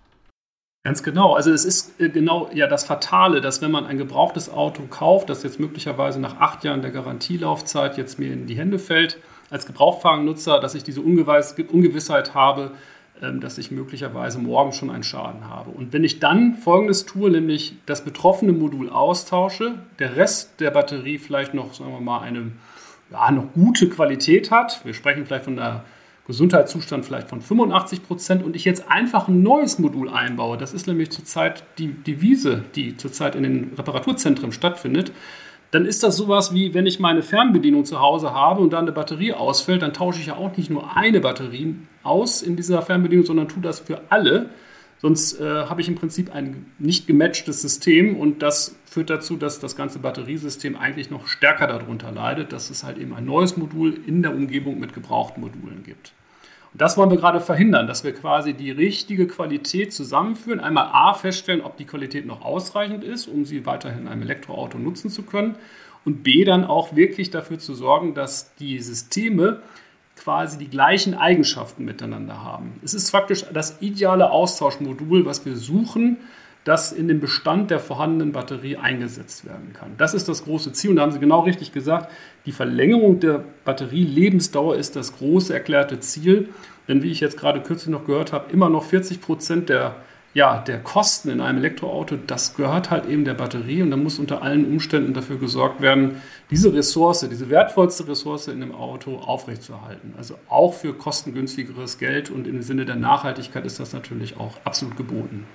Ganz 0.88 1.03
genau. 1.03 1.34
Also 1.34 1.51
es 1.51 1.65
ist 1.65 2.00
äh, 2.00 2.08
genau 2.08 2.50
ja 2.53 2.65
das 2.65 2.86
Fatale, 2.86 3.41
dass 3.41 3.62
wenn 3.62 3.72
man 3.72 3.86
ein 3.86 3.98
gebrauchtes 3.98 4.50
Auto 4.50 4.84
kauft, 4.84 5.29
das 5.29 5.44
jetzt 5.44 5.60
möglicherweise 5.60 6.17
nach 6.17 6.39
acht 6.39 6.63
Jahren 6.63 6.82
der 6.82 6.91
Garantielaufzeit 6.91 7.98
jetzt 7.98 8.20
mir 8.20 8.32
in 8.32 8.48
die 8.48 8.56
Hände 8.56 8.79
fällt, 8.79 9.17
als 9.50 9.65
Gebrauchtwagennutzer, 9.65 10.62
dass 10.62 10.75
ich 10.75 10.84
diese 10.86 11.01
Ungewissheit 11.01 12.34
habe, 12.34 12.72
ähm, 13.22 13.41
dass 13.41 13.58
ich 13.58 13.70
möglicherweise 13.70 14.39
morgen 14.39 14.72
schon 14.72 14.89
einen 14.89 15.03
Schaden 15.03 15.50
habe. 15.50 15.72
Und 15.72 15.91
wenn 15.91 16.06
ich 16.06 16.22
dann 16.22 16.56
Folgendes 16.56 17.06
tue, 17.06 17.32
nämlich 17.32 17.75
das 17.86 18.06
betroffene 18.06 18.53
Modul 18.53 18.89
austausche, 18.89 19.74
der 20.00 20.15
Rest 20.15 20.62
der 20.62 20.72
Batterie 20.72 21.17
vielleicht 21.17 21.53
noch, 21.53 21.74
sagen 21.74 21.91
wir 21.91 22.00
mal, 22.00 22.22
eine 22.22 22.53
ja, 23.12 23.29
noch 23.32 23.51
gute 23.53 23.89
Qualität 23.89 24.51
hat, 24.51 24.86
wir 24.86 24.94
sprechen 24.94 25.25
vielleicht 25.25 25.44
von 25.44 25.60
einer 25.60 25.84
Gesundheitszustand 26.27 27.05
vielleicht 27.05 27.29
von 27.29 27.41
85 27.41 28.03
Prozent 28.05 28.43
und 28.43 28.55
ich 28.55 28.65
jetzt 28.65 28.91
einfach 28.91 29.29
ein 29.29 29.41
neues 29.41 29.79
Modul 29.79 30.10
einbaue, 30.10 30.57
das 30.57 30.74
ist 30.74 30.86
nämlich 30.86 31.10
zurzeit 31.10 31.63
die 31.77 31.88
Devise, 31.88 32.65
die 32.75 32.98
zurzeit 32.98 33.36
in 33.36 33.43
den 33.43 33.72
Reparaturzentren 33.77 34.51
stattfindet, 34.51 35.13
dann 35.72 35.86
ist 35.86 36.03
das 36.03 36.17
sowas 36.17 36.53
wie, 36.53 36.74
wenn 36.74 36.86
ich 36.86 37.00
meine 37.00 37.22
Fernbedienung 37.22 37.86
zu 37.86 38.00
Hause 38.00 38.34
habe 38.34 38.62
und 38.62 38.72
dann 38.72 38.84
eine 38.84 38.91
Batterie 38.91 39.34
ausfällt, 39.34 39.81
dann 39.81 39.93
tausche 39.93 40.19
ich 40.19 40.27
ja 40.27 40.36
auch 40.36 40.55
nicht 40.55 40.69
nur 40.69 40.96
eine 40.96 41.22
Batterie 41.22 41.75
aus 42.03 42.41
in 42.41 42.57
dieser 42.57 42.81
Fernbedienung, 42.81 43.25
sondern 43.25 43.48
tue 43.48 43.62
das 43.62 43.79
für 43.79 44.01
alle. 44.10 44.50
Sonst 45.00 45.39
äh, 45.39 45.43
habe 45.43 45.79
ich 45.79 45.88
im 45.88 45.96
Prinzip 45.96 46.34
ein 46.34 46.65
nicht 46.79 47.05
gematchtes 47.07 47.62
System 47.62 48.17
und 48.17 48.41
das 48.41 48.75
führt 48.86 49.10
dazu, 49.10 49.38
dass 49.38 49.60
das 49.60 49.75
ganze 49.75 50.00
Batteriesystem 50.00 50.75
eigentlich 50.75 51.12
noch 51.12 51.27
stärker 51.27 51.67
darunter 51.67 52.12
leidet, 52.12 52.51
dass 52.51 52.69
es 52.69 52.84
halt 52.84 52.98
eben 52.98 53.13
ein 53.13 53.25
neues 53.25 53.57
Modul 53.57 54.00
in 54.07 54.24
der 54.24 54.34
Umgebung 54.34 54.79
mit 54.79 54.93
gebrauchten 54.93 55.41
Modulen 55.41 55.84
gibt. 55.84 56.13
Und 56.74 56.82
das 56.82 56.98
wollen 56.98 57.10
wir 57.10 57.18
gerade 57.18 57.40
verhindern, 57.40 57.88
dass 57.88 58.04
wir 58.04 58.14
quasi 58.14 58.54
die 58.54 58.72
richtige 58.72 59.28
Qualität 59.28 59.94
zusammenführen. 59.94 60.60
Einmal 60.60 60.90
A 60.92 61.14
feststellen, 61.14 61.62
ob 61.62 61.78
die 61.78 61.86
Qualität 61.86 62.26
noch 62.26 62.42
ausreichend 62.42 63.04
ist, 63.04 63.28
um 63.28 63.46
sie 63.46 63.66
weiterhin 63.66 64.02
in 64.02 64.08
einem 64.08 64.24
Elektroauto 64.24 64.78
nutzen 64.78 65.10
zu 65.10 65.24
können. 65.24 65.56
Und 66.06 66.24
B 66.24 66.46
dann 66.46 66.64
auch 66.64 66.96
wirklich 66.96 67.32
dafür 67.32 67.60
zu 67.60 67.74
sorgen, 67.74 68.14
dass 68.14 68.56
die 68.56 68.80
Systeme 68.80 69.62
quasi 70.18 70.58
die 70.58 70.70
gleichen 70.70 71.14
Eigenschaften 71.14 71.86
miteinander 71.86 72.44
haben. 72.44 72.80
Es 72.84 72.94
ist 72.94 73.10
faktisch 73.10 73.46
das 73.54 73.82
ideale 73.82 74.32
Austauschmodul, 74.32 75.26
was 75.26 75.46
wir 75.46 75.56
suchen, 75.56 76.18
das 76.68 76.92
in 76.92 77.08
den 77.08 77.20
Bestand 77.20 77.72
der 77.72 77.80
vorhandenen 77.80 78.34
Batterie 78.34 78.76
eingesetzt 78.76 79.46
werden 79.46 79.72
kann. 79.74 79.92
Das 79.98 80.14
ist 80.14 80.28
das 80.28 80.44
große 80.44 80.74
Ziel 80.74 80.90
und 80.90 80.96
da 80.98 81.04
haben 81.04 81.12
Sie 81.12 81.20
genau 81.20 81.42
richtig 81.42 81.72
gesagt, 81.72 82.12
die 82.46 82.52
Verlängerung 82.52 83.20
der 83.20 83.44
Batterielebensdauer 83.64 84.76
ist 84.76 84.96
das 84.98 85.16
große 85.16 85.54
erklärte 85.54 86.00
Ziel. 86.00 86.50
Denn 86.88 87.04
wie 87.04 87.12
ich 87.12 87.20
jetzt 87.20 87.38
gerade 87.38 87.62
kürzlich 87.62 87.92
noch 87.92 88.06
gehört 88.06 88.34
habe, 88.34 88.52
immer 88.52 88.70
noch 88.70 88.84
40 88.84 89.22
Prozent 89.22 89.70
der, 89.70 89.98
ja, 90.34 90.60
der 90.60 90.80
Kosten 90.80 91.30
in 91.30 91.42
einem 91.42 91.60
Elektroauto, 91.60 92.18
das 92.28 92.56
gehört 92.56 92.92
halt 92.92 93.06
eben 93.06 93.24
der 93.24 93.34
Batterie 93.34 93.82
und 93.82 93.92
da 93.92 93.98
muss 93.98 94.20
unter 94.20 94.42
allen 94.42 94.66
Umständen 94.66 95.14
dafür 95.14 95.38
gesorgt 95.38 95.82
werden, 95.82 96.22
diese 96.52 96.74
Ressource, 96.74 97.28
diese 97.30 97.50
wertvollste 97.50 98.08
Ressource 98.08 98.48
in 98.48 98.60
dem 98.60 98.74
Auto 98.74 99.18
aufrechtzuerhalten. 99.18 100.16
Also 100.18 100.36
auch 100.50 100.74
für 100.74 100.94
kostengünstigeres 100.94 101.98
Geld 101.98 102.30
und 102.30 102.48
im 102.48 102.62
Sinne 102.62 102.86
der 102.86 102.96
Nachhaltigkeit 102.96 103.66
ist 103.66 103.80
das 103.80 103.94
natürlich 103.94 104.38
auch 104.38 104.58
absolut 104.64 104.98
geboten. 104.98 105.46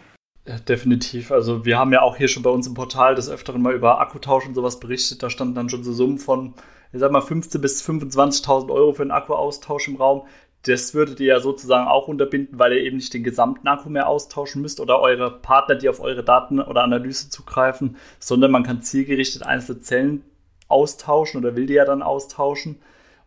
Ja, 0.44 0.58
definitiv. 0.58 1.30
Also 1.30 1.64
wir 1.64 1.78
haben 1.78 1.92
ja 1.92 2.02
auch 2.02 2.16
hier 2.16 2.26
schon 2.26 2.42
bei 2.42 2.50
uns 2.50 2.66
im 2.66 2.74
Portal 2.74 3.14
des 3.14 3.30
Öfteren 3.30 3.62
mal 3.62 3.74
über 3.74 4.00
Akkutausch 4.00 4.46
und 4.46 4.54
sowas 4.54 4.80
berichtet. 4.80 5.22
Da 5.22 5.30
standen 5.30 5.54
dann 5.54 5.68
schon 5.68 5.84
so 5.84 5.92
Summen 5.92 6.18
von, 6.18 6.54
ich 6.92 6.98
sag 6.98 7.12
mal, 7.12 7.22
15.000 7.22 7.58
bis 7.60 7.88
25.000 7.88 8.70
Euro 8.72 8.92
für 8.92 9.02
einen 9.02 9.12
Akkuaustausch 9.12 9.86
im 9.86 9.96
Raum. 9.96 10.26
Das 10.64 10.94
würdet 10.94 11.20
ihr 11.20 11.26
ja 11.26 11.40
sozusagen 11.40 11.88
auch 11.88 12.08
unterbinden, 12.08 12.58
weil 12.58 12.72
ihr 12.72 12.82
eben 12.82 12.96
nicht 12.96 13.14
den 13.14 13.24
gesamten 13.24 13.66
Akku 13.68 13.88
mehr 13.88 14.08
austauschen 14.08 14.62
müsst 14.62 14.80
oder 14.80 15.00
eure 15.00 15.30
Partner, 15.30 15.76
die 15.76 15.88
auf 15.88 16.00
eure 16.00 16.24
Daten 16.24 16.60
oder 16.60 16.82
Analyse 16.82 17.30
zugreifen, 17.30 17.96
sondern 18.18 18.50
man 18.50 18.62
kann 18.64 18.82
zielgerichtet 18.82 19.44
einzelne 19.44 19.80
Zellen 19.80 20.24
austauschen 20.68 21.40
oder 21.40 21.56
will 21.56 21.66
die 21.66 21.74
ja 21.74 21.84
dann 21.84 22.02
austauschen 22.02 22.80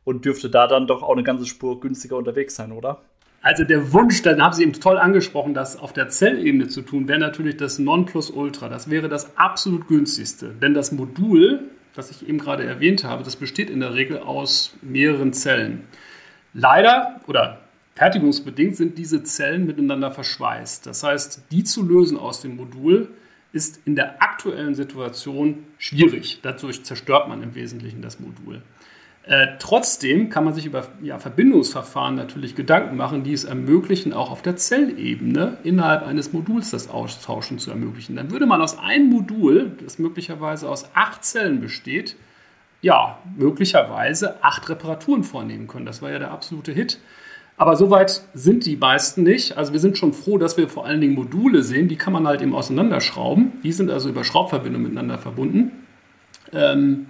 und 0.03 0.25
dürfte 0.25 0.49
da 0.49 0.67
dann 0.67 0.87
doch 0.87 1.03
auch 1.03 1.13
eine 1.13 1.23
ganze 1.23 1.45
Spur 1.45 1.79
günstiger 1.79 2.17
unterwegs 2.17 2.55
sein, 2.55 2.71
oder? 2.71 3.01
Also 3.45 3.63
der 3.63 3.93
Wunsch, 3.93 4.23
dann 4.23 4.41
haben 4.41 4.53
Sie 4.53 4.63
eben 4.63 4.73
toll 4.73 4.97
angesprochen, 4.97 5.53
das 5.53 5.77
auf 5.77 5.93
der 5.93 6.09
Zellebene 6.09 6.67
zu 6.67 6.81
tun, 6.81 7.07
wäre 7.07 7.19
natürlich 7.19 7.57
das 7.57 7.77
Nonplusultra. 7.77 8.69
Das 8.69 8.89
wäre 8.89 9.07
das 9.07 9.37
absolut 9.37 9.87
günstigste. 9.87 10.49
Denn 10.49 10.73
das 10.73 10.91
Modul, 10.91 11.59
das 11.93 12.09
ich 12.09 12.27
eben 12.27 12.39
gerade 12.39 12.63
erwähnt 12.63 13.03
habe, 13.03 13.23
das 13.23 13.35
besteht 13.35 13.69
in 13.69 13.81
der 13.81 13.93
Regel 13.93 14.17
aus 14.17 14.75
mehreren 14.81 15.31
Zellen. 15.31 15.83
Leider 16.55 17.21
oder 17.27 17.59
fertigungsbedingt 17.93 18.77
sind 18.77 18.97
diese 18.97 19.21
Zellen 19.21 19.67
miteinander 19.67 20.09
verschweißt. 20.09 20.87
Das 20.87 21.03
heißt, 21.03 21.43
die 21.51 21.63
zu 21.63 21.85
lösen 21.85 22.17
aus 22.17 22.41
dem 22.41 22.55
Modul 22.55 23.09
ist 23.53 23.79
in 23.85 23.95
der 23.95 24.23
aktuellen 24.23 24.73
Situation 24.73 25.67
schwierig. 25.77 26.39
Dadurch 26.41 26.83
zerstört 26.83 27.29
man 27.29 27.43
im 27.43 27.53
Wesentlichen 27.53 28.01
das 28.01 28.19
Modul. 28.19 28.63
Äh, 29.27 29.57
trotzdem 29.57 30.29
kann 30.29 30.43
man 30.43 30.53
sich 30.53 30.67
über 30.67 30.87
ja, 31.01 31.17
Verbindungsverfahren 31.17 32.13
natürlich 32.15 32.55
Gedanken 32.55 32.95
machen, 32.95 33.23
die 33.23 33.33
es 33.33 33.43
ermöglichen, 33.43 34.13
auch 34.13 34.29
auf 34.29 34.43
der 34.43 34.55
Zellebene 34.55 35.57
innerhalb 35.63 36.05
eines 36.05 36.31
Moduls 36.31 36.69
das 36.69 36.89
Austauschen 36.89 37.57
zu 37.57 37.71
ermöglichen. 37.71 38.15
Dann 38.15 38.29
würde 38.29 38.45
man 38.45 38.61
aus 38.61 38.77
einem 38.77 39.09
Modul, 39.09 39.71
das 39.83 39.97
möglicherweise 39.97 40.69
aus 40.69 40.91
acht 40.93 41.23
Zellen 41.23 41.59
besteht, 41.59 42.15
ja, 42.81 43.17
möglicherweise 43.35 44.43
acht 44.43 44.69
Reparaturen 44.69 45.23
vornehmen 45.23 45.67
können. 45.67 45.87
Das 45.87 46.03
war 46.03 46.11
ja 46.11 46.19
der 46.19 46.29
absolute 46.29 46.71
Hit. 46.71 46.99
Aber 47.57 47.77
soweit 47.77 48.21
sind 48.35 48.65
die 48.67 48.75
meisten 48.75 49.23
nicht. 49.23 49.57
Also 49.57 49.73
wir 49.73 49.79
sind 49.79 49.97
schon 49.97 50.13
froh, 50.13 50.37
dass 50.37 50.55
wir 50.55 50.69
vor 50.69 50.85
allen 50.85 51.01
Dingen 51.01 51.15
Module 51.15 51.63
sehen, 51.63 51.87
die 51.87 51.95
kann 51.95 52.13
man 52.13 52.27
halt 52.27 52.43
eben 52.43 52.53
auseinanderschrauben. 52.53 53.53
Die 53.63 53.71
sind 53.71 53.89
also 53.89 54.09
über 54.09 54.23
Schraubverbindungen 54.23 54.83
miteinander 54.83 55.17
verbunden. 55.17 55.71
Ähm, 56.53 57.07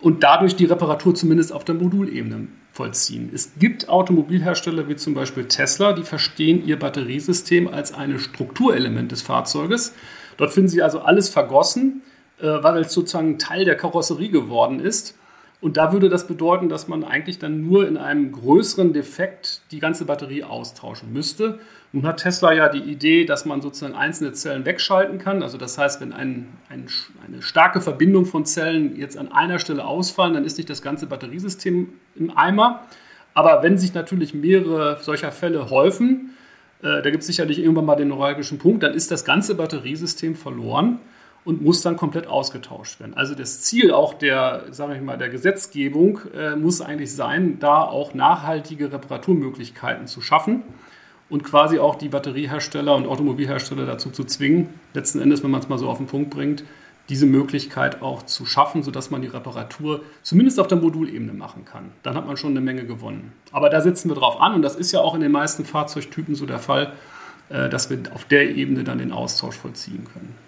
und 0.00 0.22
dadurch 0.22 0.56
die 0.56 0.66
Reparatur 0.66 1.14
zumindest 1.14 1.52
auf 1.52 1.64
der 1.64 1.74
Modulebene 1.74 2.48
vollziehen. 2.72 3.30
Es 3.32 3.52
gibt 3.58 3.88
Automobilhersteller 3.88 4.88
wie 4.88 4.96
zum 4.96 5.14
Beispiel 5.14 5.46
Tesla, 5.46 5.94
die 5.94 6.02
verstehen 6.02 6.64
ihr 6.66 6.78
Batteriesystem 6.78 7.68
als 7.68 7.94
ein 7.94 8.18
Strukturelement 8.18 9.12
des 9.12 9.22
Fahrzeuges. 9.22 9.94
Dort 10.36 10.52
finden 10.52 10.68
sie 10.68 10.82
also 10.82 11.00
alles 11.00 11.30
vergossen, 11.30 12.02
äh, 12.38 12.44
weil 12.44 12.82
es 12.82 12.92
sozusagen 12.92 13.38
Teil 13.38 13.64
der 13.64 13.76
Karosserie 13.76 14.28
geworden 14.28 14.80
ist. 14.80 15.16
Und 15.66 15.76
da 15.76 15.92
würde 15.92 16.08
das 16.08 16.28
bedeuten, 16.28 16.68
dass 16.68 16.86
man 16.86 17.02
eigentlich 17.02 17.40
dann 17.40 17.60
nur 17.60 17.88
in 17.88 17.96
einem 17.96 18.30
größeren 18.30 18.92
Defekt 18.92 19.62
die 19.72 19.80
ganze 19.80 20.04
Batterie 20.04 20.44
austauschen 20.44 21.12
müsste. 21.12 21.58
Nun 21.90 22.06
hat 22.06 22.18
Tesla 22.18 22.52
ja 22.52 22.68
die 22.68 22.88
Idee, 22.88 23.24
dass 23.24 23.46
man 23.46 23.60
sozusagen 23.60 23.96
einzelne 23.96 24.30
Zellen 24.30 24.64
wegschalten 24.64 25.18
kann. 25.18 25.42
Also 25.42 25.58
das 25.58 25.76
heißt, 25.76 26.00
wenn 26.00 26.12
ein, 26.12 26.46
ein, 26.68 26.86
eine 27.26 27.42
starke 27.42 27.80
Verbindung 27.80 28.26
von 28.26 28.44
Zellen 28.44 28.94
jetzt 28.94 29.18
an 29.18 29.32
einer 29.32 29.58
Stelle 29.58 29.84
ausfallen, 29.84 30.34
dann 30.34 30.44
ist 30.44 30.56
nicht 30.56 30.70
das 30.70 30.82
ganze 30.82 31.08
Batteriesystem 31.08 31.88
im 32.14 32.38
Eimer. 32.38 32.84
Aber 33.34 33.64
wenn 33.64 33.76
sich 33.76 33.92
natürlich 33.92 34.34
mehrere 34.34 34.98
solcher 35.02 35.32
Fälle 35.32 35.68
häufen, 35.68 36.36
äh, 36.80 37.02
da 37.02 37.10
gibt 37.10 37.22
es 37.22 37.26
sicherlich 37.26 37.58
irgendwann 37.58 37.86
mal 37.86 37.96
den 37.96 38.06
neuralgischen 38.06 38.58
Punkt, 38.58 38.84
dann 38.84 38.94
ist 38.94 39.10
das 39.10 39.24
ganze 39.24 39.56
Batteriesystem 39.56 40.36
verloren 40.36 41.00
und 41.46 41.62
muss 41.62 41.80
dann 41.80 41.96
komplett 41.96 42.26
ausgetauscht 42.26 42.98
werden. 42.98 43.14
Also 43.14 43.36
das 43.36 43.62
Ziel 43.62 43.92
auch 43.92 44.14
der, 44.14 44.64
sage 44.72 44.96
ich 44.96 45.00
mal, 45.00 45.16
der 45.16 45.28
Gesetzgebung 45.28 46.20
äh, 46.36 46.56
muss 46.56 46.80
eigentlich 46.80 47.14
sein, 47.14 47.58
da 47.60 47.82
auch 47.82 48.14
nachhaltige 48.14 48.92
Reparaturmöglichkeiten 48.92 50.08
zu 50.08 50.20
schaffen 50.20 50.64
und 51.30 51.44
quasi 51.44 51.78
auch 51.78 51.94
die 51.94 52.08
Batteriehersteller 52.08 52.96
und 52.96 53.06
Automobilhersteller 53.06 53.86
dazu 53.86 54.10
zu 54.10 54.24
zwingen, 54.24 54.68
letzten 54.92 55.20
Endes, 55.20 55.44
wenn 55.44 55.52
man 55.52 55.60
es 55.60 55.68
mal 55.68 55.78
so 55.78 55.88
auf 55.88 55.98
den 55.98 56.08
Punkt 56.08 56.30
bringt, 56.30 56.64
diese 57.08 57.26
Möglichkeit 57.26 58.02
auch 58.02 58.24
zu 58.24 58.44
schaffen, 58.44 58.82
sodass 58.82 59.12
man 59.12 59.22
die 59.22 59.28
Reparatur 59.28 60.02
zumindest 60.22 60.58
auf 60.58 60.66
der 60.66 60.78
Modulebene 60.78 61.32
machen 61.32 61.64
kann. 61.64 61.92
Dann 62.02 62.16
hat 62.16 62.26
man 62.26 62.36
schon 62.36 62.50
eine 62.50 62.60
Menge 62.60 62.84
gewonnen. 62.84 63.32
Aber 63.52 63.70
da 63.70 63.80
setzen 63.80 64.10
wir 64.10 64.16
drauf 64.16 64.40
an 64.40 64.54
und 64.54 64.62
das 64.62 64.74
ist 64.74 64.90
ja 64.90 64.98
auch 64.98 65.14
in 65.14 65.20
den 65.20 65.30
meisten 65.30 65.64
Fahrzeugtypen 65.64 66.34
so 66.34 66.44
der 66.44 66.58
Fall, 66.58 66.92
äh, 67.50 67.68
dass 67.68 67.88
wir 67.88 67.98
auf 68.12 68.24
der 68.24 68.50
Ebene 68.50 68.82
dann 68.82 68.98
den 68.98 69.12
Austausch 69.12 69.54
vollziehen 69.54 70.08
können. 70.12 70.45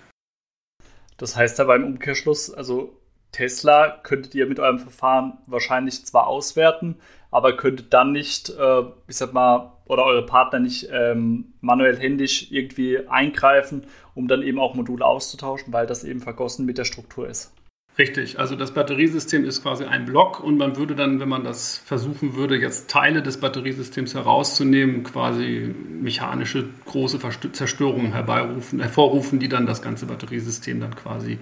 Das 1.19 1.37
heißt 1.37 1.61
aber 1.61 1.77
im 1.77 1.85
Umkehrschluss, 1.85 2.51
also 2.51 2.97
Tesla 3.33 4.01
könntet 4.03 4.35
ihr 4.35 4.47
mit 4.47 4.59
eurem 4.59 4.79
Verfahren 4.79 5.39
wahrscheinlich 5.47 6.07
zwar 6.07 6.27
auswerten, 6.27 6.97
aber 7.31 7.57
könntet 7.57 7.93
dann 7.93 8.13
nicht, 8.13 8.49
äh, 8.49 8.83
ich 9.07 9.17
sag 9.17 9.35
mal, 9.35 9.73
oder 9.85 10.05
eure 10.05 10.25
Partner 10.25 10.61
nicht 10.61 10.89
ähm, 10.91 11.53
manuell 11.61 11.99
händisch 11.99 12.51
irgendwie 12.51 13.07
eingreifen, 13.09 13.87
um 14.15 14.29
dann 14.29 14.43
eben 14.43 14.59
auch 14.59 14.75
Module 14.75 15.05
auszutauschen, 15.05 15.73
weil 15.73 15.87
das 15.87 16.05
eben 16.05 16.21
vergossen 16.21 16.65
mit 16.65 16.79
der 16.79 16.85
Struktur 16.85 17.29
ist. 17.29 17.53
Richtig, 17.99 18.39
also 18.39 18.55
das 18.55 18.75
Batteriesystem 18.75 19.45
ist 19.45 19.65
quasi 19.65 19.83
ein 19.85 20.05
Block 20.05 20.39
und 20.39 20.57
man 20.57 20.77
würde 20.77 20.95
dann, 20.95 21.19
wenn 21.19 21.29
man 21.29 21.43
das 21.43 21.79
versuchen 21.79 22.37
würde, 22.37 22.57
jetzt 22.57 22.89
Teile 22.89 23.23
des 23.23 23.41
Batteriesystems 23.41 24.15
herauszunehmen, 24.15 25.03
quasi 25.03 25.75
mechanische 26.01 26.69
große 26.85 27.19
Zerstörungen 27.51 28.13
herbeirufen, 28.13 28.79
hervorrufen, 28.79 29.41
die 29.41 29.49
dann 29.49 29.67
das 29.67 29.83
ganze 29.83 30.07
Batteriesystem 30.07 30.79
dann 30.79 30.95
quasi 30.95 31.41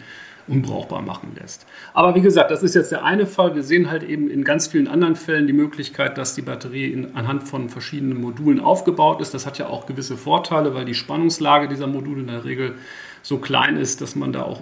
unbrauchbar 0.49 1.03
machen 1.03 1.33
lässt. 1.39 1.67
Aber 1.93 2.15
wie 2.15 2.21
gesagt, 2.21 2.51
das 2.51 2.63
ist 2.63 2.75
jetzt 2.75 2.93
der 2.93 3.05
eine 3.05 3.27
Fall. 3.27 3.55
Wir 3.55 3.63
sehen 3.63 3.91
halt 3.91 4.03
eben 4.03 4.31
in 4.31 4.45
ganz 4.45 4.69
vielen 4.69 4.89
anderen 4.89 5.17
Fällen 5.17 5.47
die 5.47 5.53
Möglichkeit, 5.53 6.19
dass 6.19 6.35
die 6.35 6.43
Batterie 6.43 6.87
in, 6.87 7.17
anhand 7.17 7.45
von 7.45 7.69
verschiedenen 7.69 8.21
Modulen 8.21 8.61
aufgebaut 8.61 9.21
ist. 9.21 9.35
Das 9.35 9.47
hat 9.47 9.59
ja 9.59 9.69
auch 9.69 9.87
gewisse 9.87 10.17
Vorteile, 10.17 10.75
weil 10.75 10.85
die 10.85 10.95
Spannungslage 10.95 11.69
dieser 11.69 11.87
Module 11.87 12.21
in 12.21 12.27
der 12.29 12.45
Regel 12.45 12.75
so 13.23 13.39
klein 13.39 13.77
ist, 13.77 14.01
dass 14.01 14.15
man 14.15 14.33
da 14.33 14.43
auch 14.43 14.61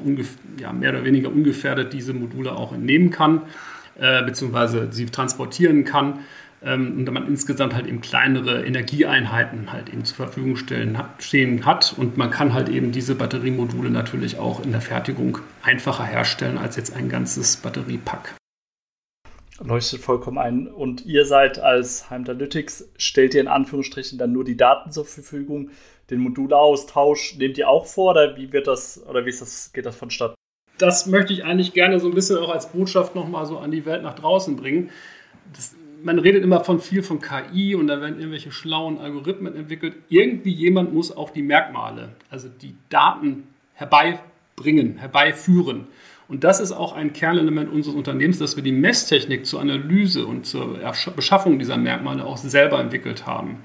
ja, 0.59 0.73
mehr 0.73 0.91
oder 0.91 1.05
weniger 1.05 1.29
ungefährdet 1.29 1.93
diese 1.93 2.15
Module 2.15 2.57
auch 2.57 2.73
entnehmen 2.73 3.11
kann, 3.11 3.43
äh, 3.99 4.23
beziehungsweise 4.25 4.89
sie 4.91 5.07
transportieren 5.07 5.85
kann 5.85 6.21
ähm, 6.65 6.99
und 6.99 7.13
man 7.13 7.27
insgesamt 7.27 7.75
halt 7.75 7.87
eben 7.87 8.01
kleinere 8.01 8.65
Energieeinheiten 8.65 9.73
halt 9.73 9.89
eben 9.89 10.05
zur 10.05 10.17
Verfügung 10.17 10.57
stellen, 10.57 10.99
stehen 11.19 11.65
hat 11.65 11.95
und 11.97 12.17
man 12.17 12.31
kann 12.31 12.55
halt 12.55 12.69
eben 12.69 12.93
diese 12.93 13.15
Batteriemodule 13.15 13.91
natürlich 13.91 14.39
auch 14.39 14.65
in 14.65 14.73
der 14.73 14.81
Fertigung 14.81 15.39
einfacher 15.63 16.05
herstellen 16.05 16.59
als 16.59 16.77
jetzt 16.77 16.95
ein 16.95 17.09
ganzes 17.09 17.57
Batteriepack. 17.57 18.35
Leuchtet 19.63 20.01
vollkommen 20.01 20.39
ein. 20.39 20.67
Und 20.67 21.07
ihr 21.07 21.27
seid 21.27 21.61
als 21.61 22.11
Heimdalytics, 22.11 22.89
stellt 22.97 23.35
ihr 23.35 23.41
in 23.41 23.47
Anführungsstrichen 23.47 24.19
dann 24.19 24.33
nur 24.33 24.45
die 24.45 24.57
Daten 24.57 24.91
zur 24.91 25.05
Verfügung 25.05 25.71
den 26.11 26.21
Modulaustausch 26.21 27.37
nehmt 27.37 27.59
ihr 27.59 27.69
auch 27.69 27.87
vor 27.87 28.13
oder 28.13 28.37
wie 28.37 28.53
wird 28.53 28.67
das 28.67 29.03
oder 29.07 29.25
wie 29.25 29.31
ist 29.31 29.41
das, 29.41 29.73
geht 29.73 29.87
das 29.87 29.97
vonstatten? 29.97 30.35
Das 30.79 31.07
möchte 31.07 31.33
ich 31.33 31.45
eigentlich 31.45 31.73
gerne 31.73 32.01
so 32.01 32.09
ein 32.09 32.15
bisschen 32.15 32.37
auch 32.39 32.51
als 32.51 32.71
Botschaft 32.73 33.15
nochmal 33.15 33.47
so 33.47 33.59
an 33.59 33.71
die 33.71 33.87
Welt 33.87 34.03
nach 34.03 34.15
draußen 34.15 34.57
bringen. 34.57 34.91
Das, 35.53 35.75
man 36.05 36.19
redet 36.19 36.45
immer 36.45 36.63
von 36.63 36.81
viel 36.81 37.03
von 37.03 37.21
KI 37.21 37.75
und 37.75 37.87
da 37.87 38.01
werden 38.01 38.19
irgendwelche 38.19 38.53
schlauen 38.53 38.99
Algorithmen 38.99 39.57
entwickelt. 39.57 39.97
Irgendwie 40.09 40.53
jemand 40.53 40.93
muss 40.93 41.17
auch 41.17 41.31
die 41.31 41.43
Merkmale, 41.43 42.11
also 42.31 42.49
die 42.49 42.77
Daten 42.91 43.45
herbeibringen, 43.73 44.99
herbeiführen. 44.99 45.87
Und 46.29 46.45
das 46.45 46.61
ist 46.61 46.73
auch 46.73 46.95
ein 46.95 47.13
Kernelement 47.13 47.73
unseres 47.73 47.97
Unternehmens, 47.97 48.39
dass 48.39 48.57
wir 48.57 48.63
die 48.63 48.73
Messtechnik 48.73 49.47
zur 49.47 49.61
Analyse 49.61 50.27
und 50.27 50.47
zur 50.47 50.79
Beschaffung 51.17 51.59
dieser 51.59 51.77
Merkmale 51.77 52.25
auch 52.25 52.37
selber 52.37 52.81
entwickelt 52.81 53.27
haben. 53.27 53.63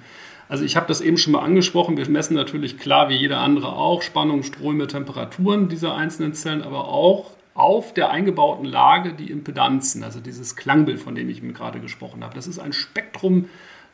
Also 0.47 0.63
ich 0.63 0.75
habe 0.75 0.87
das 0.87 1.01
eben 1.01 1.17
schon 1.17 1.33
mal 1.33 1.43
angesprochen. 1.43 1.97
Wir 1.97 2.09
messen 2.09 2.33
natürlich 2.33 2.77
klar 2.77 3.09
wie 3.09 3.15
jeder 3.15 3.39
andere 3.39 3.73
auch 3.73 4.01
Spannung, 4.01 4.43
Ströme, 4.43 4.87
Temperaturen 4.87 5.69
dieser 5.69 5.95
einzelnen 5.95 6.33
Zellen, 6.33 6.63
aber 6.63 6.87
auch 6.87 7.31
auf 7.59 7.93
der 7.93 8.09
eingebauten 8.09 8.65
Lage 8.65 9.13
die 9.13 9.29
Impedanzen, 9.29 10.03
also 10.03 10.19
dieses 10.19 10.55
Klangbild, 10.55 10.99
von 10.99 11.15
dem 11.15 11.29
ich 11.29 11.41
gerade 11.53 11.79
gesprochen 11.79 12.23
habe. 12.23 12.33
Das 12.33 12.47
ist 12.47 12.59
ein 12.59 12.73
Spektrum 12.73 13.49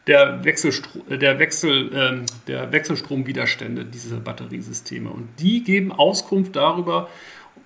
der, 0.08 0.44
Wechselstro 0.44 1.00
der, 1.10 1.40
Wechsel, 1.40 1.94
äh, 1.94 2.26
der 2.48 2.72
Wechselstromwiderstände 2.72 3.86
dieser 3.86 4.18
Batteriesysteme. 4.18 5.10
Und 5.10 5.30
die 5.40 5.64
geben 5.64 5.92
Auskunft 5.92 6.56
darüber, 6.56 7.10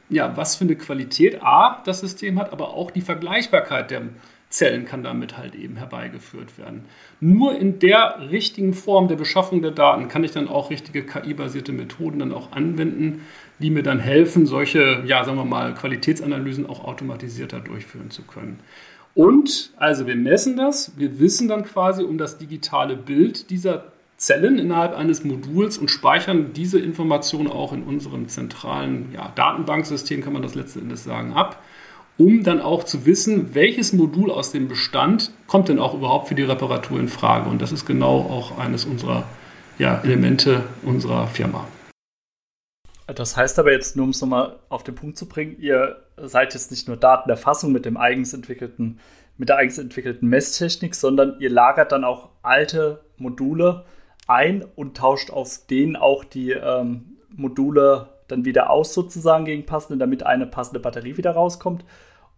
ja, 0.09 0.35
was 0.37 0.55
für 0.55 0.63
eine 0.63 0.75
Qualität 0.75 1.43
A 1.43 1.81
das 1.85 1.99
System 1.99 2.39
hat, 2.39 2.51
aber 2.51 2.73
auch 2.73 2.91
die 2.91 3.01
Vergleichbarkeit 3.01 3.91
der 3.91 4.03
Zellen 4.49 4.85
kann 4.85 5.03
damit 5.03 5.37
halt 5.37 5.53
eben 5.53 5.75
herbeigeführt 5.75 6.57
werden. 6.57 6.85
Nur 7.19 7.55
in 7.55 7.77
der 7.77 8.29
richtigen 8.31 8.73
Form 8.73 9.07
der 9.07 9.15
Beschaffung 9.15 9.61
der 9.61 9.71
Daten 9.71 10.07
kann 10.07 10.23
ich 10.23 10.31
dann 10.31 10.47
auch 10.47 10.71
richtige 10.71 11.03
KI-basierte 11.03 11.71
Methoden 11.71 12.19
dann 12.19 12.33
auch 12.33 12.51
anwenden, 12.51 13.21
die 13.59 13.69
mir 13.69 13.83
dann 13.83 13.99
helfen, 13.99 14.47
solche, 14.47 15.03
ja, 15.05 15.23
sagen 15.23 15.37
wir 15.37 15.45
mal, 15.45 15.75
Qualitätsanalysen 15.75 16.65
auch 16.65 16.83
automatisierter 16.83 17.59
durchführen 17.59 18.09
zu 18.09 18.23
können. 18.23 18.59
Und 19.13 19.71
also 19.77 20.07
wir 20.07 20.15
messen 20.15 20.57
das, 20.57 20.97
wir 20.97 21.19
wissen 21.19 21.47
dann 21.47 21.63
quasi 21.63 22.03
um 22.03 22.17
das 22.17 22.39
digitale 22.39 22.95
Bild 22.95 23.51
dieser 23.51 23.91
Zellen 24.17 24.59
innerhalb 24.59 24.97
eines 24.97 25.23
Moduls 25.23 25.77
und 25.77 25.89
speichern 25.89 26.53
diese 26.53 26.79
Informationen 26.79 27.47
auch 27.47 27.71
in 27.71 27.83
unserem 27.83 28.27
zentralen 28.27 29.13
ja, 29.13 29.31
Datenbanksystem, 29.35 30.21
kann 30.21 30.33
man 30.33 30.41
das 30.41 30.55
letzten 30.55 30.79
Endes 30.79 31.03
sagen, 31.03 31.33
ab, 31.33 31.63
um 32.19 32.43
dann 32.43 32.61
auch 32.61 32.83
zu 32.83 33.05
wissen, 33.05 33.55
welches 33.55 33.93
Modul 33.93 34.29
aus 34.29 34.51
dem 34.51 34.67
Bestand 34.67 35.31
kommt 35.47 35.69
denn 35.69 35.79
auch 35.79 35.93
überhaupt 35.93 36.27
für 36.27 36.35
die 36.35 36.43
Reparatur 36.43 36.99
in 36.99 37.07
Frage. 37.07 37.49
Und 37.49 37.61
das 37.61 37.71
ist 37.71 37.85
genau 37.85 38.19
auch 38.19 38.59
eines 38.59 38.85
unserer 38.85 39.23
ja, 39.79 40.01
Elemente 40.03 40.63
unserer 40.83 41.27
Firma. 41.27 41.65
Das 43.07 43.37
heißt 43.37 43.57
aber 43.57 43.71
jetzt, 43.71 43.95
nur 43.95 44.03
um 44.03 44.09
es 44.11 44.21
nochmal 44.21 44.57
auf 44.67 44.83
den 44.83 44.95
Punkt 44.95 45.17
zu 45.17 45.27
bringen, 45.27 45.55
ihr 45.59 46.03
seid 46.17 46.53
jetzt 46.53 46.69
nicht 46.71 46.87
nur 46.89 46.97
Datenerfassung 46.97 47.71
mit 47.71 47.85
dem 47.85 47.95
eigens 47.95 48.33
entwickelten, 48.33 48.99
mit 49.37 49.47
der 49.47 49.55
eigens 49.55 49.77
entwickelten 49.77 50.27
Messtechnik, 50.27 50.95
sondern 50.95 51.37
ihr 51.39 51.49
lagert 51.49 51.93
dann 51.93 52.03
auch 52.03 52.29
alte 52.43 53.01
Module 53.17 53.85
ein 54.27 54.65
und 54.75 54.97
tauscht 54.97 55.31
auf 55.31 55.65
denen 55.67 55.95
auch 55.95 56.25
die 56.25 56.51
ähm, 56.51 57.17
Module 57.29 58.09
dann 58.27 58.45
wieder 58.45 58.69
aus 58.69 58.93
sozusagen 58.93 59.45
gegen 59.45 59.65
passende, 59.65 59.97
damit 59.97 60.23
eine 60.23 60.45
passende 60.45 60.81
Batterie 60.81 61.17
wieder 61.17 61.31
rauskommt? 61.31 61.85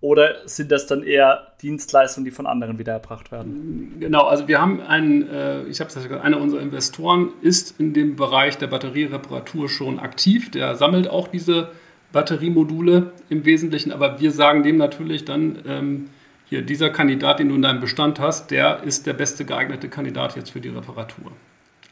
Oder 0.02 0.48
sind 0.48 0.72
das 0.72 0.88
dann 0.88 1.04
eher 1.04 1.54
Dienstleistungen, 1.62 2.26
die 2.26 2.32
von 2.32 2.48
anderen 2.48 2.80
wieder 2.80 2.94
erbracht 2.94 3.32
werden? 3.32 3.98
Genau, 4.00 4.24
also 4.24 4.48
wir 4.48 4.60
haben 4.60 4.82
einen, 4.82 5.30
äh, 5.30 5.62
ich 5.66 5.80
habe 5.80 5.90
es 5.90 5.96
ja 5.96 6.02
gesagt, 6.02 6.24
einer 6.24 6.42
unserer 6.42 6.62
Investoren 6.62 7.30
ist 7.42 7.80
in 7.80 7.94
dem 7.94 8.16
Bereich 8.16 8.58
der 8.58 8.66
Batteriereparatur 8.66 9.70
schon 9.70 10.00
aktiv. 10.00 10.50
Der 10.50 10.76
sammelt 10.76 11.08
auch 11.08 11.28
diese 11.28 11.70
Batteriemodule 12.12 13.12
im 13.30 13.46
Wesentlichen, 13.46 13.92
aber 13.92 14.20
wir 14.20 14.32
sagen 14.32 14.64
dem 14.64 14.78
natürlich 14.78 15.24
dann, 15.24 15.60
ähm, 15.68 16.10
hier, 16.46 16.64
dieser 16.64 16.90
Kandidat, 16.90 17.40
den 17.40 17.50
du 17.50 17.56
in 17.56 17.62
deinem 17.62 17.80
Bestand 17.80 18.20
hast, 18.20 18.52
der 18.52 18.84
ist 18.84 19.08
der 19.08 19.14
beste 19.14 19.46
geeignete 19.46 19.88
Kandidat 19.88 20.36
jetzt 20.36 20.50
für 20.50 20.60
die 20.60 20.70
Reparatur. 20.70 21.32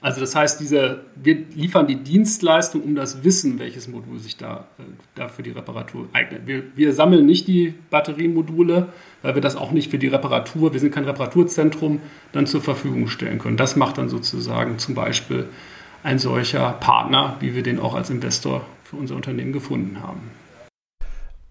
Also 0.02 0.22
das 0.22 0.34
heißt, 0.34 0.62
diese, 0.62 1.02
wir 1.16 1.36
liefern 1.56 1.86
die 1.86 1.98
Dienstleistung 1.98 2.82
um 2.82 2.96
das 2.96 3.24
Wissen, 3.24 3.60
welches 3.60 3.90
Modul 3.90 4.20
sich 4.20 4.38
da, 4.38 4.68
äh, 4.78 4.84
da 5.16 5.28
für 5.28 5.44
die 5.44 5.52
Reparatur 5.52 6.08
eignet. 6.14 6.48
Wir, 6.48 6.64
wir 6.76 6.94
sammeln 6.94 7.26
nicht 7.26 7.48
die 7.48 7.74
Batteriemodule, 7.90 8.88
weil 9.22 9.36
wir 9.36 9.42
das 9.42 9.58
auch 9.58 9.72
nicht 9.72 9.92
für 9.92 9.98
die 9.98 10.08
Reparatur, 10.08 10.72
wir 10.72 10.80
sind 10.80 10.94
kein 10.94 11.04
Reparaturzentrum, 11.04 12.00
dann 12.32 12.48
zur 12.48 12.62
Verfügung 12.62 13.08
stellen 13.10 13.40
können. 13.40 13.58
Das 13.58 13.76
macht 13.76 13.98
dann 13.98 14.08
sozusagen 14.08 14.80
zum 14.80 14.96
Beispiel 14.96 15.50
ein 16.02 16.18
solcher 16.18 16.72
Partner, 16.80 17.36
wie 17.42 17.54
wir 17.54 17.64
den 17.64 17.80
auch 17.80 17.94
als 17.94 18.10
Investor 18.10 18.66
für 18.86 18.96
unser 18.96 19.16
Unternehmen 19.16 19.52
gefunden 19.52 20.02
haben. 20.02 20.22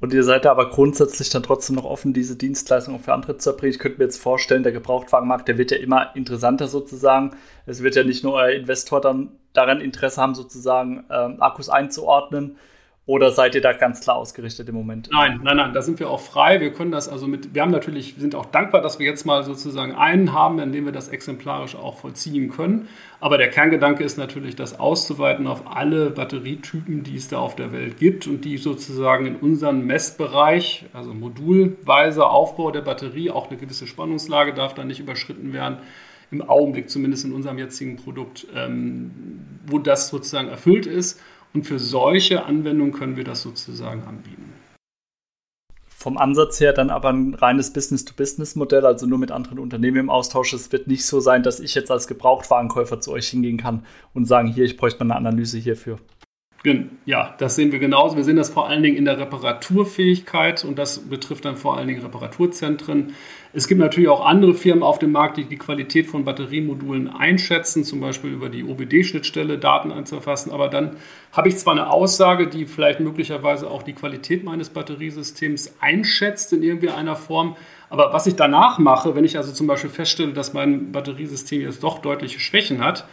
Und 0.01 0.13
ihr 0.13 0.23
seid 0.23 0.45
da 0.45 0.53
aber 0.53 0.71
grundsätzlich 0.71 1.29
dann 1.31 1.43
trotzdem 1.43 1.75
noch 1.75 1.85
offen, 1.85 2.13
diese 2.13 2.37
Dienstleistung 2.37 3.01
für 3.01 3.13
andere 3.13 3.37
zu 3.37 3.51
erbringen. 3.51 3.73
Ich 3.73 3.81
könnte 3.81 3.99
mir 3.99 4.05
jetzt 4.05 4.23
vorstellen, 4.23 4.63
der 4.63 4.73
Gebrauchtwagenmarkt, 4.73 5.49
der 5.49 5.59
wird 5.59 5.73
ja 5.73 5.79
immer 5.79 6.15
interessanter 6.15 6.69
sozusagen. 6.69 7.33
Es 7.67 7.83
wird 7.83 7.97
ja 7.97 8.05
nicht 8.05 8.23
nur 8.23 8.35
euer 8.35 8.51
Investor 8.51 9.01
dann 9.01 9.33
daran 9.55 9.81
Interesse 9.81 10.21
haben, 10.21 10.37
sozusagen 10.37 11.05
ähm, 11.11 11.43
Akkus 11.43 11.69
einzuordnen, 11.69 12.57
oder 13.09 13.31
seid 13.31 13.55
ihr 13.55 13.63
da 13.63 13.73
ganz 13.73 14.03
klar 14.03 14.17
ausgerichtet 14.17 14.69
im 14.69 14.75
Moment? 14.75 15.09
Nein, 15.11 15.41
nein, 15.43 15.57
nein, 15.57 15.73
da 15.73 15.81
sind 15.81 15.99
wir 15.99 16.11
auch 16.11 16.21
frei. 16.21 16.61
Wir 16.61 16.75
können 16.75 16.93
das 16.93 17.09
also 17.09 17.27
mit, 17.27 17.55
wir 17.55 17.63
haben 17.63 17.71
natürlich, 17.71 18.17
sind 18.19 18.35
auch 18.35 18.45
dankbar, 18.45 18.83
dass 18.83 18.99
wir 18.99 19.07
jetzt 19.07 19.25
mal 19.25 19.45
sozusagen 19.45 19.95
einen 19.95 20.35
haben, 20.35 20.59
in 20.59 20.73
dem 20.73 20.85
wir 20.85 20.93
das 20.93 21.09
exemplarisch 21.09 21.75
auch 21.75 21.97
vollziehen 21.97 22.51
können. 22.51 22.87
Aber 23.19 23.39
der 23.39 23.49
Kerngedanke 23.49 24.05
ist 24.05 24.19
natürlich, 24.19 24.57
das 24.57 24.79
auszuweiten 24.79 25.47
auf 25.47 25.63
alle 25.75 26.11
Batterietypen, 26.11 27.03
die 27.03 27.17
es 27.17 27.29
da 27.29 27.39
auf 27.39 27.57
der 27.57 27.73
Welt 27.73 27.97
gibt 27.97 28.27
und 28.27 28.45
die 28.45 28.59
sozusagen 28.59 29.25
in 29.25 29.37
unserem 29.37 29.87
Messbereich, 29.87 30.85
also 30.93 31.15
modulweise 31.15 32.27
Aufbau 32.27 32.73
der 32.73 32.83
Batterie, 32.83 33.31
auch 33.31 33.49
eine 33.49 33.59
gewisse 33.59 33.87
Spannungslage 33.87 34.53
darf 34.53 34.75
da 34.75 34.85
nicht 34.85 35.01
überschritten 35.01 35.55
werden 35.55 35.79
im 36.31 36.43
Augenblick, 36.43 36.91
zumindest 36.91 37.25
in 37.25 37.33
unserem 37.33 37.59
jetzigen 37.59 37.97
Produkt, 37.97 38.47
ähm, 38.55 39.41
wo 39.67 39.79
das 39.79 40.09
sozusagen 40.09 40.49
erfüllt 40.49 40.85
ist. 40.85 41.19
Und 41.55 41.65
für 41.65 41.79
solche 41.79 42.45
Anwendungen 42.45 42.93
können 42.93 43.17
wir 43.17 43.25
das 43.25 43.43
sozusagen 43.43 44.03
anbieten. 44.05 44.53
Vom 45.87 46.17
Ansatz 46.17 46.61
her 46.61 46.73
dann 46.73 46.91
aber 46.91 47.09
ein 47.09 47.35
reines 47.35 47.73
Business-to-Business-Modell, 47.73 48.87
also 48.87 49.07
nur 49.07 49.19
mit 49.19 49.33
anderen 49.33 49.59
Unternehmen 49.59 49.97
im 49.97 50.11
Austausch. 50.11 50.53
Es 50.53 50.71
wird 50.71 50.87
nicht 50.87 51.05
so 51.05 51.19
sein, 51.19 51.43
dass 51.43 51.59
ich 51.59 51.75
jetzt 51.75 51.91
als 51.91 52.07
Gebrauchtwarenkäufer 52.07 53.01
zu 53.01 53.11
euch 53.11 53.29
hingehen 53.29 53.57
kann 53.57 53.85
und 54.15 54.27
sagen, 54.27 54.47
hier, 54.47 54.65
ich 54.65 54.77
bräuchte 54.77 55.03
mal 55.05 55.17
eine 55.17 55.29
Analyse 55.29 55.59
hierfür. 55.59 55.99
Ja, 57.05 57.37
das 57.39 57.55
sehen 57.55 57.71
wir 57.71 57.79
genauso. 57.79 58.17
Wir 58.17 58.25
sehen 58.25 58.37
das 58.37 58.51
vor 58.51 58.69
allen 58.69 58.83
Dingen 58.83 58.97
in 58.97 59.05
der 59.05 59.19
Reparaturfähigkeit 59.19 60.65
und 60.65 60.77
das 60.77 60.99
betrifft 61.09 61.45
dann 61.45 61.57
vor 61.57 61.77
allen 61.77 61.87
Dingen 61.87 62.03
Reparaturzentren. 62.03 63.15
Es 63.53 63.69
gibt 63.69 63.81
natürlich 63.81 64.09
auch 64.09 64.27
andere 64.27 64.55
Firmen 64.55 64.83
auf 64.83 64.99
dem 64.99 65.13
Markt, 65.13 65.37
die 65.37 65.45
die 65.45 65.57
Qualität 65.57 66.09
von 66.09 66.25
Batteriemodulen 66.25 67.09
einschätzen, 67.09 67.85
zum 67.85 68.01
Beispiel 68.01 68.33
über 68.33 68.49
die 68.49 68.65
OBD-Schnittstelle 68.65 69.59
Daten 69.59 69.93
einzufassen. 69.93 70.51
Aber 70.51 70.69
dann 70.69 70.97
habe 71.33 71.49
ich 71.49 71.57
zwar 71.57 71.75
eine 71.75 71.91
Aussage, 71.91 72.49
die 72.49 72.67
vielleicht 72.67 72.99
möglicherweise 73.01 73.71
auch 73.71 73.85
die 73.85 73.95
Qualität 73.95 74.43
meines 74.43 74.69
Batteriesystems 74.69 75.77
einschätzt 75.81 76.53
in 76.53 76.65
irgendwie 76.65 76.91
einer 76.91 77.17
Form. 77.17 77.57
Aber 77.89 78.13
was 78.13 78.27
ich 78.27 78.35
danach 78.35 78.79
mache, 78.79 79.15
wenn 79.15 79.25
ich 79.25 79.37
also 79.37 79.53
zum 79.53 79.69
Beispiel 79.69 79.91
feststelle, 79.91 80.33
dass 80.33 80.53
mein 80.53 80.91
Batteriesystem 80.93 81.63
jetzt 81.63 81.83
doch 81.85 82.01
deutliche 82.01 82.41
Schwächen 82.41 82.85
hat, 82.85 83.07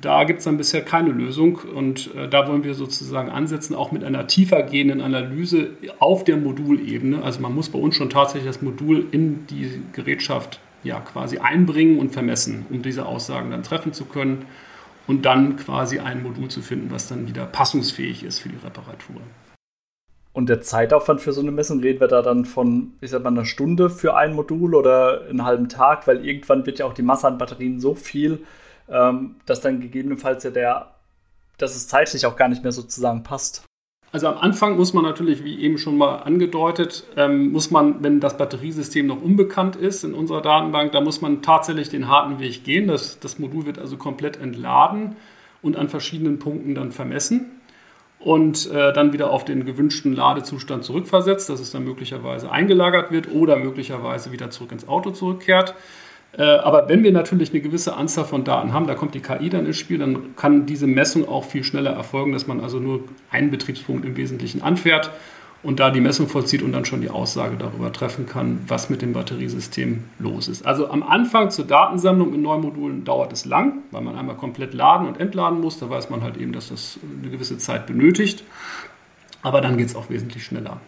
da 0.00 0.24
gibt 0.24 0.38
es 0.38 0.44
dann 0.44 0.56
bisher 0.56 0.82
keine 0.82 1.10
Lösung 1.10 1.56
und 1.56 2.14
äh, 2.14 2.28
da 2.28 2.48
wollen 2.48 2.64
wir 2.64 2.74
sozusagen 2.74 3.28
ansetzen, 3.28 3.74
auch 3.74 3.92
mit 3.92 4.04
einer 4.04 4.26
tiefer 4.26 4.62
gehenden 4.62 5.00
Analyse 5.00 5.70
auf 5.98 6.24
der 6.24 6.36
Modulebene. 6.36 7.22
Also 7.22 7.40
man 7.40 7.54
muss 7.54 7.68
bei 7.68 7.78
uns 7.78 7.96
schon 7.96 8.10
tatsächlich 8.10 8.46
das 8.46 8.62
Modul 8.62 9.06
in 9.10 9.46
die 9.46 9.82
Gerätschaft 9.92 10.60
ja 10.82 11.00
quasi 11.00 11.38
einbringen 11.38 11.98
und 11.98 12.12
vermessen, 12.12 12.66
um 12.70 12.82
diese 12.82 13.06
Aussagen 13.06 13.50
dann 13.50 13.62
treffen 13.62 13.92
zu 13.92 14.04
können 14.04 14.46
und 15.06 15.24
dann 15.26 15.56
quasi 15.56 15.98
ein 15.98 16.22
Modul 16.22 16.48
zu 16.48 16.62
finden, 16.62 16.90
was 16.90 17.08
dann 17.08 17.28
wieder 17.28 17.46
passungsfähig 17.46 18.24
ist 18.24 18.38
für 18.38 18.48
die 18.48 18.64
Reparatur. 18.64 19.20
Und 20.32 20.48
der 20.48 20.60
Zeitaufwand 20.60 21.20
für 21.20 21.32
so 21.32 21.40
eine 21.40 21.52
Messung, 21.52 21.80
reden 21.80 22.00
wir 22.00 22.08
da 22.08 22.20
dann 22.20 22.44
von, 22.44 22.94
ich 23.00 23.10
sag 23.10 23.22
mal, 23.22 23.30
einer 23.30 23.44
Stunde 23.44 23.88
für 23.88 24.16
ein 24.16 24.34
Modul 24.34 24.74
oder 24.74 25.26
einen 25.28 25.44
halben 25.44 25.68
Tag, 25.68 26.08
weil 26.08 26.26
irgendwann 26.26 26.66
wird 26.66 26.80
ja 26.80 26.86
auch 26.86 26.94
die 26.94 27.02
Masse 27.02 27.28
an 27.28 27.38
Batterien 27.38 27.78
so 27.80 27.94
viel, 27.94 28.40
ähm, 28.88 29.36
dass 29.46 29.60
dann 29.60 29.80
gegebenenfalls 29.80 30.44
ja 30.44 30.50
der, 30.50 30.94
dass 31.58 31.76
es 31.76 31.88
zeitlich 31.88 32.26
auch 32.26 32.36
gar 32.36 32.48
nicht 32.48 32.62
mehr 32.62 32.72
sozusagen 32.72 33.22
passt. 33.22 33.64
Also 34.14 34.28
am 34.28 34.38
Anfang 34.38 34.76
muss 34.76 34.92
man 34.92 35.02
natürlich, 35.02 35.42
wie 35.42 35.58
eben 35.60 35.76
schon 35.76 35.98
mal 35.98 36.18
angedeutet, 36.18 37.04
ähm, 37.16 37.50
muss 37.50 37.72
man, 37.72 38.04
wenn 38.04 38.20
das 38.20 38.36
Batteriesystem 38.36 39.08
noch 39.08 39.20
unbekannt 39.20 39.74
ist 39.74 40.04
in 40.04 40.14
unserer 40.14 40.40
Datenbank, 40.40 40.92
da 40.92 41.00
muss 41.00 41.20
man 41.20 41.42
tatsächlich 41.42 41.88
den 41.88 42.06
harten 42.06 42.38
Weg 42.38 42.62
gehen. 42.62 42.86
Das, 42.86 43.18
das 43.18 43.40
Modul 43.40 43.66
wird 43.66 43.80
also 43.80 43.96
komplett 43.96 44.36
entladen 44.40 45.16
und 45.62 45.76
an 45.76 45.88
verschiedenen 45.88 46.38
Punkten 46.38 46.76
dann 46.76 46.92
vermessen 46.92 47.50
und 48.20 48.70
äh, 48.70 48.92
dann 48.92 49.12
wieder 49.12 49.30
auf 49.30 49.44
den 49.44 49.64
gewünschten 49.64 50.14
Ladezustand 50.14 50.84
zurückversetzt, 50.84 51.50
dass 51.50 51.58
es 51.58 51.72
dann 51.72 51.82
möglicherweise 51.82 52.52
eingelagert 52.52 53.10
wird 53.10 53.32
oder 53.32 53.56
möglicherweise 53.56 54.30
wieder 54.30 54.48
zurück 54.50 54.70
ins 54.70 54.86
Auto 54.86 55.10
zurückkehrt. 55.10 55.74
Äh, 56.36 56.42
aber 56.42 56.88
wenn 56.88 57.02
wir 57.04 57.12
natürlich 57.12 57.50
eine 57.50 57.60
gewisse 57.60 57.96
Anzahl 57.96 58.24
von 58.24 58.44
Daten 58.44 58.72
haben, 58.72 58.86
da 58.86 58.94
kommt 58.94 59.14
die 59.14 59.20
KI 59.20 59.50
dann 59.50 59.66
ins 59.66 59.78
Spiel, 59.78 59.98
dann 59.98 60.36
kann 60.36 60.66
diese 60.66 60.86
Messung 60.86 61.28
auch 61.28 61.44
viel 61.44 61.64
schneller 61.64 61.92
erfolgen, 61.92 62.32
dass 62.32 62.46
man 62.46 62.60
also 62.60 62.78
nur 62.78 63.00
einen 63.30 63.50
Betriebspunkt 63.50 64.04
im 64.04 64.16
Wesentlichen 64.16 64.62
anfährt 64.62 65.10
und 65.64 65.80
da 65.80 65.90
die 65.90 66.00
Messung 66.00 66.28
vollzieht 66.28 66.62
und 66.62 66.72
dann 66.72 66.84
schon 66.84 67.00
die 67.00 67.08
Aussage 67.08 67.56
darüber 67.56 67.92
treffen 67.92 68.26
kann, 68.26 68.60
was 68.68 68.90
mit 68.90 69.00
dem 69.00 69.12
Batteriesystem 69.14 70.04
los 70.18 70.46
ist. 70.46 70.66
Also 70.66 70.90
am 70.90 71.02
Anfang 71.02 71.50
zur 71.50 71.66
Datensammlung 71.66 72.34
in 72.34 72.42
Neumodulen 72.42 73.04
dauert 73.04 73.32
es 73.32 73.46
lang, 73.46 73.78
weil 73.90 74.02
man 74.02 74.16
einmal 74.16 74.36
komplett 74.36 74.74
laden 74.74 75.08
und 75.08 75.20
entladen 75.20 75.60
muss. 75.60 75.78
Da 75.78 75.88
weiß 75.88 76.10
man 76.10 76.22
halt 76.22 76.36
eben, 76.36 76.52
dass 76.52 76.68
das 76.68 76.98
eine 77.20 77.30
gewisse 77.30 77.58
Zeit 77.58 77.86
benötigt. 77.86 78.44
Aber 79.42 79.60
dann 79.60 79.76
geht 79.78 79.88
es 79.88 79.96
auch 79.96 80.10
wesentlich 80.10 80.44
schneller. 80.44 80.80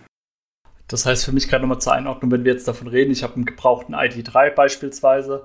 Das 0.89 1.05
heißt 1.05 1.25
für 1.25 1.33
mich 1.33 1.49
gerade 1.49 1.63
nochmal 1.63 1.81
zur 1.81 1.95
Einordnung, 1.95 2.31
wenn 2.31 2.45
wir 2.45 2.53
jetzt 2.53 2.69
davon 2.69 2.87
reden, 2.87 3.11
ich 3.11 3.23
habe 3.23 3.35
einen 3.35 3.45
gebrauchten 3.45 3.95
ID3 3.95 4.51
beispielsweise, 4.51 5.45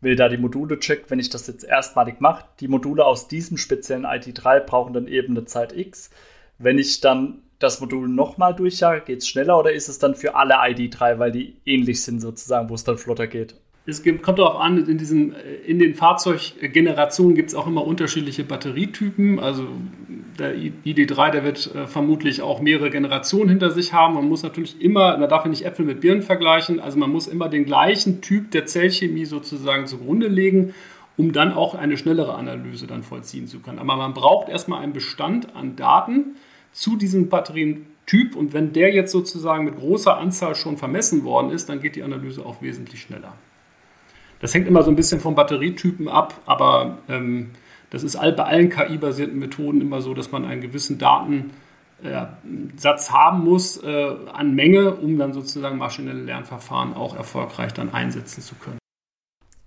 will 0.00 0.16
da 0.16 0.28
die 0.28 0.36
Module 0.36 0.78
checken, 0.78 1.06
wenn 1.08 1.18
ich 1.18 1.30
das 1.30 1.46
jetzt 1.46 1.64
erstmalig 1.64 2.20
mache, 2.20 2.44
die 2.60 2.68
Module 2.68 3.04
aus 3.06 3.28
diesem 3.28 3.56
speziellen 3.56 4.04
ID3 4.04 4.60
brauchen 4.60 4.92
dann 4.92 5.08
eben 5.08 5.36
eine 5.36 5.46
Zeit 5.46 5.72
X. 5.74 6.10
Wenn 6.58 6.78
ich 6.78 7.00
dann 7.00 7.42
das 7.58 7.80
Modul 7.80 8.08
nochmal 8.08 8.54
durchjage, 8.54 9.02
geht 9.02 9.20
es 9.20 9.28
schneller 9.28 9.58
oder 9.58 9.72
ist 9.72 9.88
es 9.88 9.98
dann 9.98 10.14
für 10.14 10.34
alle 10.34 10.56
ID3, 10.56 11.18
weil 11.18 11.32
die 11.32 11.56
ähnlich 11.64 12.02
sind 12.02 12.20
sozusagen, 12.20 12.68
wo 12.68 12.74
es 12.74 12.84
dann 12.84 12.98
flotter 12.98 13.28
geht? 13.28 13.54
Es 13.84 14.04
gibt, 14.04 14.22
kommt 14.22 14.38
darauf 14.38 14.60
an, 14.60 14.86
in, 14.86 14.96
diesen, 14.96 15.34
in 15.66 15.80
den 15.80 15.94
Fahrzeuggenerationen 15.94 17.34
gibt 17.34 17.48
es 17.48 17.56
auch 17.56 17.66
immer 17.66 17.84
unterschiedliche 17.84 18.44
Batterietypen. 18.44 19.40
Also 19.40 19.66
der 20.38 20.54
ID3, 20.54 21.30
der 21.30 21.44
wird 21.44 21.74
äh, 21.74 21.86
vermutlich 21.88 22.42
auch 22.42 22.60
mehrere 22.60 22.90
Generationen 22.90 23.48
hinter 23.48 23.72
sich 23.72 23.92
haben. 23.92 24.14
Man 24.14 24.28
muss 24.28 24.44
natürlich 24.44 24.80
immer, 24.80 25.18
da 25.18 25.26
darf 25.26 25.44
man 25.44 25.50
nicht 25.50 25.64
Äpfel 25.64 25.84
mit 25.84 26.00
Birnen 26.00 26.22
vergleichen, 26.22 26.78
also 26.78 26.96
man 26.96 27.10
muss 27.10 27.26
immer 27.26 27.48
den 27.48 27.64
gleichen 27.64 28.20
Typ 28.20 28.52
der 28.52 28.66
Zellchemie 28.66 29.24
sozusagen 29.24 29.86
zugrunde 29.86 30.28
legen, 30.28 30.74
um 31.16 31.32
dann 31.32 31.52
auch 31.52 31.74
eine 31.74 31.96
schnellere 31.96 32.34
Analyse 32.34 32.86
dann 32.86 33.02
vollziehen 33.02 33.48
zu 33.48 33.58
können. 33.58 33.80
Aber 33.80 33.96
man 33.96 34.14
braucht 34.14 34.48
erstmal 34.48 34.80
einen 34.80 34.92
Bestand 34.92 35.56
an 35.56 35.74
Daten 35.74 36.36
zu 36.70 36.96
diesem 36.96 37.28
Batterientyp 37.28 38.36
und 38.36 38.52
wenn 38.52 38.72
der 38.72 38.94
jetzt 38.94 39.10
sozusagen 39.10 39.64
mit 39.64 39.76
großer 39.76 40.16
Anzahl 40.16 40.54
schon 40.54 40.78
vermessen 40.78 41.24
worden 41.24 41.50
ist, 41.50 41.68
dann 41.68 41.80
geht 41.80 41.96
die 41.96 42.04
Analyse 42.04 42.46
auch 42.46 42.62
wesentlich 42.62 43.02
schneller. 43.02 43.34
Das 44.42 44.52
hängt 44.52 44.68
immer 44.68 44.82
so 44.82 44.90
ein 44.90 44.96
bisschen 44.96 45.20
vom 45.20 45.34
Batterietypen 45.36 46.08
ab, 46.08 46.34
aber 46.44 46.98
ähm, 47.08 47.52
das 47.90 48.02
ist 48.02 48.18
bei 48.20 48.44
allen 48.44 48.70
KI-basierten 48.70 49.38
Methoden 49.38 49.80
immer 49.80 50.02
so, 50.02 50.14
dass 50.14 50.32
man 50.32 50.44
einen 50.44 50.60
gewissen 50.60 50.98
Datensatz 50.98 51.52
haben 53.12 53.44
muss 53.44 53.76
äh, 53.84 54.16
an 54.32 54.54
Menge, 54.54 54.96
um 54.96 55.16
dann 55.16 55.32
sozusagen 55.32 55.78
maschinelle 55.78 56.22
Lernverfahren 56.24 56.92
auch 56.94 57.14
erfolgreich 57.14 57.72
dann 57.72 57.94
einsetzen 57.94 58.42
zu 58.42 58.56
können. 58.56 58.78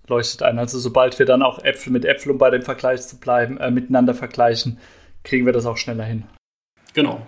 Leuchtet 0.07 0.43
ein. 0.43 0.59
Also 0.59 0.77
sobald 0.77 1.17
wir 1.19 1.25
dann 1.25 1.41
auch 1.41 1.63
Äpfel 1.63 1.93
mit 1.93 2.03
Äpfel, 2.03 2.33
um 2.33 2.38
bei 2.38 2.49
dem 2.49 2.61
Vergleich 2.61 3.01
zu 3.03 3.17
bleiben, 3.17 3.57
äh, 3.57 3.71
miteinander 3.71 4.13
vergleichen, 4.13 4.77
kriegen 5.23 5.45
wir 5.45 5.53
das 5.53 5.65
auch 5.65 5.77
schneller 5.77 6.03
hin. 6.03 6.25
Genau. 6.93 7.25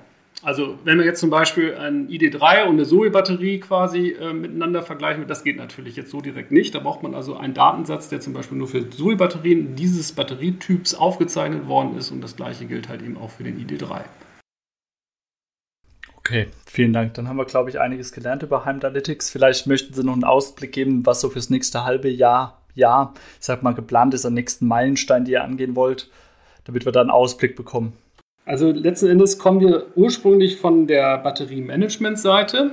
Also 0.48 0.80
wenn 0.86 0.98
wir 0.98 1.04
jetzt 1.04 1.20
zum 1.20 1.30
Beispiel 1.30 1.76
ein 1.76 2.08
ID3 2.08 2.68
und 2.68 2.76
eine 2.76 2.86
Zoe-Batterie 2.86 3.60
quasi 3.60 4.12
äh, 4.12 4.32
miteinander 4.32 4.82
vergleichen, 4.82 5.28
das 5.28 5.44
geht 5.44 5.58
natürlich 5.58 5.98
jetzt 5.98 6.10
so 6.10 6.22
direkt 6.22 6.54
nicht. 6.54 6.74
Da 6.74 6.80
braucht 6.80 7.04
man 7.04 7.16
also 7.16 7.36
einen 7.36 7.54
Datensatz, 7.54 8.08
der 8.08 8.22
zum 8.22 8.32
Beispiel 8.32 8.58
nur 8.58 8.70
für 8.70 8.90
Zoe-Batterien 8.90 9.76
dieses 9.76 10.14
Batterietyps 10.14 10.96
aufgezeichnet 10.96 11.68
worden 11.68 11.98
ist 11.98 12.12
und 12.12 12.22
das 12.22 12.38
gleiche 12.38 12.66
gilt 12.66 12.88
halt 12.88 13.02
eben 13.02 13.18
auch 13.18 13.30
für 13.30 13.44
den 13.44 13.60
ID3. 13.60 14.04
Okay, 16.16 16.48
vielen 16.66 16.94
Dank. 16.94 17.16
Dann 17.16 17.28
haben 17.28 17.36
wir, 17.36 17.44
glaube 17.44 17.70
ich, 17.70 17.82
einiges 17.82 18.14
gelernt 18.14 18.42
über 18.42 18.64
Heimdalytics. 18.64 19.30
Vielleicht 19.30 19.68
möchten 19.68 19.94
Sie 19.94 20.04
noch 20.06 20.14
einen 20.14 20.24
Ausblick 20.24 20.72
geben, 20.72 21.06
was 21.06 21.20
so 21.20 21.30
fürs 21.30 21.50
nächste 21.50 21.84
halbe 21.84 22.08
Jahr, 22.08 22.62
Jahr, 22.74 23.14
ich 23.38 23.46
sag 23.46 23.64
mal, 23.64 23.74
geplant 23.74 24.14
ist, 24.14 24.26
am 24.26 24.34
nächsten 24.34 24.66
Meilenstein, 24.66 25.26
die 25.26 25.34
ihr 25.34 25.44
angehen 25.44 25.76
wollt, 25.76 26.10
damit 26.64 26.86
wir 26.86 26.94
da 26.94 27.02
einen 27.02 27.10
Ausblick 27.10 27.58
bekommen. 27.58 27.92
Also 28.48 28.72
letzten 28.72 29.08
Endes 29.08 29.40
kommen 29.40 29.60
wir 29.60 29.88
ursprünglich 29.96 30.56
von 30.56 30.88
der 30.88 31.18
Batteriemanagement-Seite. 31.18 32.72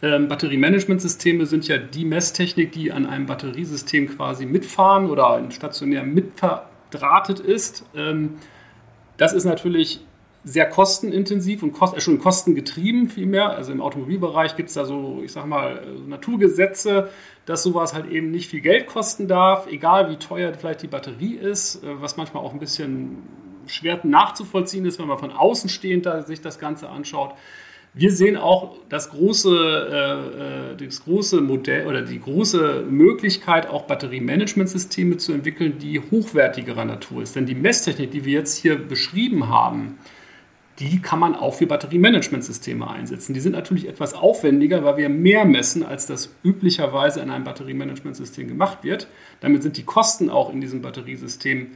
Ähm, 0.00 0.28
Batteriemanagementsysteme 0.28 1.44
sind 1.44 1.66
ja 1.66 1.76
die 1.76 2.04
Messtechnik, 2.04 2.70
die 2.70 2.92
an 2.92 3.04
einem 3.04 3.26
Batteriesystem 3.26 4.08
quasi 4.10 4.46
mitfahren 4.46 5.10
oder 5.10 5.42
stationär 5.50 6.04
mitverdrahtet 6.04 7.40
ist. 7.40 7.84
Ähm, 7.96 8.36
das 9.16 9.32
ist 9.32 9.44
natürlich 9.44 10.00
sehr 10.44 10.66
kostenintensiv 10.66 11.64
und 11.64 11.72
kost, 11.72 11.96
äh, 11.96 12.00
schon 12.00 12.20
kostengetrieben 12.20 13.08
vielmehr. 13.08 13.50
Also 13.50 13.72
im 13.72 13.80
Automobilbereich 13.80 14.54
gibt 14.54 14.68
es 14.68 14.76
da 14.76 14.84
so, 14.84 15.20
ich 15.24 15.32
sag 15.32 15.46
mal, 15.46 15.82
Naturgesetze, 16.06 17.08
dass 17.44 17.64
sowas 17.64 17.92
halt 17.92 18.08
eben 18.08 18.30
nicht 18.30 18.48
viel 18.48 18.60
Geld 18.60 18.86
kosten 18.86 19.26
darf, 19.26 19.66
egal 19.66 20.10
wie 20.10 20.16
teuer 20.16 20.54
vielleicht 20.54 20.82
die 20.82 20.86
Batterie 20.86 21.34
ist, 21.34 21.82
äh, 21.82 22.00
was 22.00 22.16
manchmal 22.16 22.44
auch 22.44 22.52
ein 22.52 22.60
bisschen 22.60 23.47
schwer 23.68 24.00
nachzuvollziehen 24.02 24.84
ist, 24.84 24.98
wenn 24.98 25.06
man 25.06 25.18
von 25.18 25.32
außen 25.32 25.68
stehend 25.68 26.06
da 26.06 26.22
sich 26.22 26.40
das 26.40 26.58
Ganze 26.58 26.88
anschaut. 26.88 27.34
Wir 27.94 28.12
sehen 28.12 28.36
auch 28.36 28.76
das 28.88 29.10
große, 29.10 30.72
äh, 30.78 30.84
äh, 30.84 30.86
das 30.86 31.04
große 31.04 31.40
Modell 31.40 31.86
oder 31.86 32.02
die 32.02 32.20
große 32.20 32.84
Möglichkeit, 32.88 33.68
auch 33.68 33.82
Batteriemanagementsysteme 33.82 35.16
zu 35.16 35.32
entwickeln, 35.32 35.78
die 35.78 35.98
hochwertigerer 35.98 36.84
Natur 36.84 37.22
ist. 37.22 37.34
Denn 37.34 37.46
die 37.46 37.54
Messtechnik, 37.54 38.10
die 38.10 38.24
wir 38.24 38.34
jetzt 38.34 38.56
hier 38.56 38.76
beschrieben 38.76 39.48
haben, 39.48 39.98
die 40.78 41.02
kann 41.02 41.18
man 41.18 41.34
auch 41.34 41.54
für 41.54 41.66
Batteriemanagementsysteme 41.66 42.88
einsetzen. 42.88 43.34
Die 43.34 43.40
sind 43.40 43.52
natürlich 43.52 43.88
etwas 43.88 44.14
aufwendiger, 44.14 44.84
weil 44.84 44.96
wir 44.96 45.08
mehr 45.08 45.44
messen, 45.44 45.82
als 45.82 46.06
das 46.06 46.32
üblicherweise 46.44 47.20
in 47.20 47.30
einem 47.30 47.44
Batteriemanagementsystem 47.44 48.46
gemacht 48.46 48.84
wird. 48.84 49.08
Damit 49.40 49.64
sind 49.64 49.76
die 49.76 49.82
Kosten 49.82 50.30
auch 50.30 50.52
in 50.52 50.60
diesem 50.60 50.82
Batteriesystem 50.82 51.72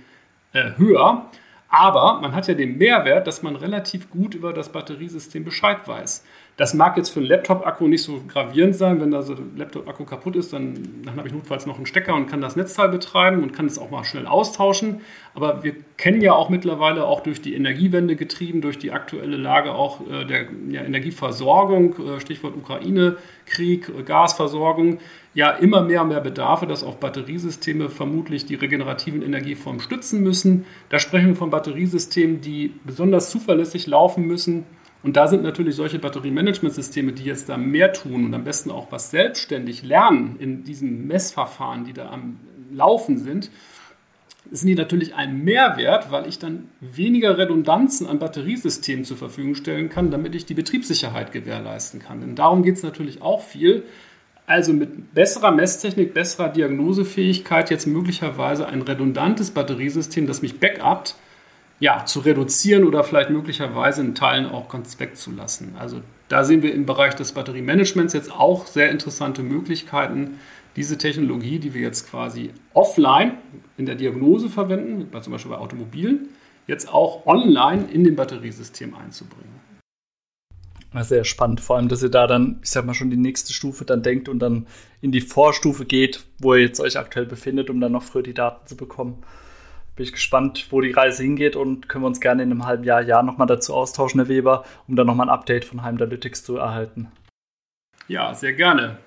äh, 0.53 0.71
höher. 0.77 1.31
Aber 1.73 2.21
man 2.21 2.35
hat 2.35 2.49
ja 2.49 2.55
den 2.55 2.77
Mehrwert, 2.77 3.27
dass 3.27 3.43
man 3.43 3.57
relativ 3.57 4.11
gut 4.11 4.35
über 4.35 4.53
das 4.53 4.71
Batteriesystem 4.71 5.43
Bescheid 5.43 5.89
weiß. 5.89 6.23
Das 6.59 6.75
mag 6.75 6.99
jetzt 6.99 7.09
für 7.09 7.21
einen 7.21 7.31
Laptop-Akku 7.31 7.89
nicht 7.89 8.03
so 8.03 8.21
gravierend 8.29 8.77
sein. 8.77 9.01
Wenn 9.01 9.11
der 9.11 9.25
Laptop-Akku 9.57 10.05
kaputt 10.05 10.37
ist, 10.37 10.53
dann, 10.53 11.03
dann 11.03 11.17
habe 11.17 11.27
ich 11.27 11.33
notfalls 11.33 11.65
noch 11.65 11.77
einen 11.77 11.87
Stecker 11.87 12.15
und 12.15 12.27
kann 12.27 12.43
das 12.43 12.57
Netzteil 12.57 12.91
betreiben 12.91 13.43
und 13.43 13.55
kann 13.55 13.65
es 13.65 13.79
auch 13.79 13.91
mal 13.91 14.05
schnell 14.05 14.27
austauschen. 14.27 15.01
Aber 15.35 15.65
wir 15.65 15.75
kennen 15.97 16.21
ja 16.21 16.35
auch 16.35 16.51
mittlerweile 16.51 17.07
auch 17.07 17.21
durch 17.21 17.41
die 17.41 17.55
Energiewende 17.55 18.17
getrieben, 18.17 18.61
durch 18.61 18.79
die 18.79 18.93
aktuelle 18.93 19.39
Lage 19.39 19.73
auch 19.73 20.03
äh, 20.03 20.27
der 20.27 20.47
ja, 20.69 20.83
Energieversorgung, 20.83 21.95
äh, 21.99 22.21
Stichwort 22.21 22.55
Ukraine-Krieg, 22.55 23.89
äh, 23.89 24.03
Gasversorgung, 24.03 24.99
ja 25.33 25.53
immer 25.53 25.81
mehr 25.81 26.03
und 26.03 26.09
mehr 26.09 26.21
Bedarfe, 26.21 26.67
dass 26.67 26.85
auch 26.85 26.97
Batteriesysteme 26.97 27.89
vermutlich 27.89 28.45
die 28.45 28.57
regenerativen 28.57 29.23
Energieformen 29.23 29.81
stützen 29.81 30.23
müssen. 30.23 30.67
Da 30.91 30.99
sprechen 30.99 31.29
wir 31.29 31.37
von 31.37 31.49
Batteriesystemen, 31.49 32.43
die 32.43 32.75
besonders 32.85 33.31
zuverlässig 33.31 33.87
laufen 33.87 34.27
müssen 34.27 34.67
und 35.03 35.17
da 35.17 35.27
sind 35.27 35.43
natürlich 35.43 35.75
solche 35.75 35.99
Batteriemanagementsysteme, 35.99 37.13
die 37.13 37.25
jetzt 37.25 37.49
da 37.49 37.57
mehr 37.57 37.93
tun 37.93 38.25
und 38.27 38.35
am 38.35 38.45
besten 38.45 38.71
auch 38.71 38.93
was 38.93 39.11
selbstständig 39.11 39.83
lernen 39.83 40.37
in 40.39 40.65
diesen 40.65 41.07
Messverfahren, 41.07 41.85
die 41.85 41.93
da 41.93 42.11
am 42.11 42.39
Laufen 42.73 43.19
sind, 43.19 43.51
sind 44.51 44.69
die 44.69 44.75
natürlich 44.75 45.15
ein 45.15 45.45
Mehrwert, 45.45 46.11
weil 46.11 46.27
ich 46.29 46.39
dann 46.39 46.69
weniger 46.81 47.39
Redundanzen 47.39 48.07
an 48.07 48.19
Batteriesystemen 48.19 49.05
zur 49.05 49.17
Verfügung 49.17 49.55
stellen 49.55 49.89
kann, 49.89 50.11
damit 50.11 50.35
ich 50.35 50.47
die 50.47 50.55
Betriebssicherheit 50.55 51.33
gewährleisten 51.33 52.01
kann. 52.01 52.21
Denn 52.21 52.35
darum 52.35 52.63
geht 52.63 52.77
es 52.77 52.83
natürlich 52.83 53.23
auch 53.23 53.43
viel. 53.43 53.85
Also 54.47 54.73
mit 54.73 55.15
besserer 55.15 55.53
Messtechnik, 55.53 56.13
besserer 56.15 56.49
Diagnosefähigkeit 56.49 57.71
jetzt 57.71 57.87
möglicherweise 57.87 58.67
ein 58.67 58.83
redundantes 58.83 59.53
Batteriesystem, 59.53 60.27
das 60.27 60.43
mich 60.43 60.59
backupt, 60.59 61.17
ja, 61.83 62.05
zu 62.05 62.21
reduzieren 62.21 62.85
oder 62.85 63.03
vielleicht 63.03 63.31
möglicherweise 63.31 64.03
in 64.03 64.15
Teilen 64.15 64.47
auch 64.47 64.69
ganz 64.69 65.01
wegzulassen. 65.01 65.75
Also 65.77 66.01
da 66.29 66.45
sehen 66.45 66.63
wir 66.63 66.73
im 66.73 66.87
Bereich 66.87 67.15
des 67.15 67.33
Batteriemanagements 67.33 68.13
jetzt 68.13 68.31
auch 68.31 68.69
sehr 68.69 68.89
interessante 68.93 69.43
Möglichkeiten, 69.43 70.39
diese 70.77 70.97
Technologie, 70.97 71.59
die 71.59 71.75
wir 71.75 71.81
jetzt 71.81 72.09
quasi 72.09 72.51
offline 72.73 73.33
in 73.79 73.87
der 73.87 73.97
Diagnose 73.97 74.49
verwenden, 74.49 75.09
zum 75.21 75.33
Beispiel 75.33 75.51
bei 75.51 75.59
Automobilen, 75.59 76.29
jetzt 76.69 76.89
auch 76.89 77.27
online 77.27 77.87
in 77.91 78.05
dem 78.05 78.15
Batteriesystem 78.15 78.95
einzubringen. 78.95 79.51
Sehr 81.01 81.25
spannend, 81.25 81.61
vor 81.61 81.79
allem, 81.79 81.89
dass 81.89 82.05
ihr 82.05 82.11
da 82.11 82.29
dann, 82.29 82.61
ich 82.63 82.71
sag 82.71 82.87
mal, 82.87 82.95
schon 82.95 83.11
die 83.11 83.17
nächste 83.17 83.53
Stufe 83.53 83.85
dann 83.85 84.05
denkt 84.05 84.29
und 84.29 84.39
dann 84.39 84.69
in 85.01 85.11
die 85.11 85.21
Vorstufe 85.21 85.85
geht, 85.85 86.23
wo 86.39 86.55
ihr 86.55 86.61
jetzt 86.61 86.79
euch 86.79 86.97
aktuell 86.97 87.27
befindet, 87.27 87.71
um 87.71 87.81
dann 87.81 87.91
noch 87.91 88.05
früher 88.05 88.23
die 88.23 88.35
Daten 88.35 88.69
zu 88.69 88.77
bekommen 88.77 89.25
bin 89.95 90.05
ich 90.05 90.13
gespannt, 90.13 90.69
wo 90.71 90.81
die 90.81 90.93
Reise 90.93 91.23
hingeht 91.23 91.57
und 91.57 91.89
können 91.89 92.05
wir 92.05 92.09
uns 92.09 92.21
gerne 92.21 92.43
in 92.43 92.51
einem 92.51 92.67
halben 92.67 92.85
Jahr, 92.85 93.03
Jahr 93.03 93.23
nochmal 93.23 93.47
dazu 93.47 93.75
austauschen, 93.75 94.21
Herr 94.21 94.29
Weber, 94.29 94.65
um 94.89 94.97
dann 94.97 95.07
nochmal 95.07 95.29
ein 95.29 95.35
Update 95.35 95.65
von 95.65 95.83
Heimdalytics 95.83 96.45
zu 96.45 96.57
erhalten. 96.57 97.13
Ja, 98.09 98.35
sehr 98.35 98.55
gerne. 98.55 98.99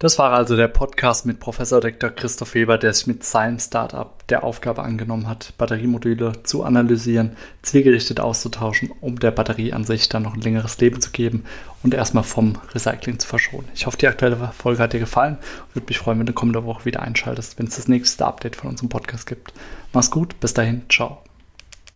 Das 0.00 0.16
war 0.16 0.32
also 0.32 0.54
der 0.54 0.68
Podcast 0.68 1.26
mit 1.26 1.40
Professor 1.40 1.80
Dr. 1.80 2.10
Christoph 2.10 2.54
Weber, 2.54 2.78
der 2.78 2.94
sich 2.94 3.08
mit 3.08 3.24
seinem 3.24 3.58
Startup 3.58 4.24
der 4.28 4.44
Aufgabe 4.44 4.84
angenommen 4.84 5.26
hat, 5.26 5.54
Batteriemodule 5.58 6.44
zu 6.44 6.62
analysieren, 6.62 7.36
zielgerichtet 7.62 8.20
auszutauschen, 8.20 8.92
um 9.00 9.18
der 9.18 9.32
Batterie 9.32 9.72
an 9.72 9.82
sich 9.82 10.08
dann 10.08 10.22
noch 10.22 10.34
ein 10.34 10.40
längeres 10.40 10.78
Leben 10.78 11.00
zu 11.00 11.10
geben 11.10 11.42
und 11.82 11.94
erstmal 11.94 12.22
vom 12.22 12.58
Recycling 12.72 13.18
zu 13.18 13.26
verschonen. 13.26 13.68
Ich 13.74 13.86
hoffe, 13.86 13.98
die 13.98 14.06
aktuelle 14.06 14.52
Folge 14.56 14.80
hat 14.80 14.92
dir 14.92 15.00
gefallen 15.00 15.36
würde 15.74 15.86
mich 15.88 15.98
freuen, 15.98 16.20
wenn 16.20 16.26
du 16.26 16.32
kommende 16.32 16.64
Woche 16.64 16.84
wieder 16.84 17.02
einschaltest, 17.02 17.58
wenn 17.58 17.66
es 17.66 17.74
das 17.74 17.88
nächste 17.88 18.24
Update 18.24 18.54
von 18.54 18.70
unserem 18.70 18.88
Podcast 18.88 19.26
gibt. 19.26 19.52
Mach's 19.92 20.12
gut, 20.12 20.38
bis 20.38 20.54
dahin, 20.54 20.82
ciao. 20.88 21.27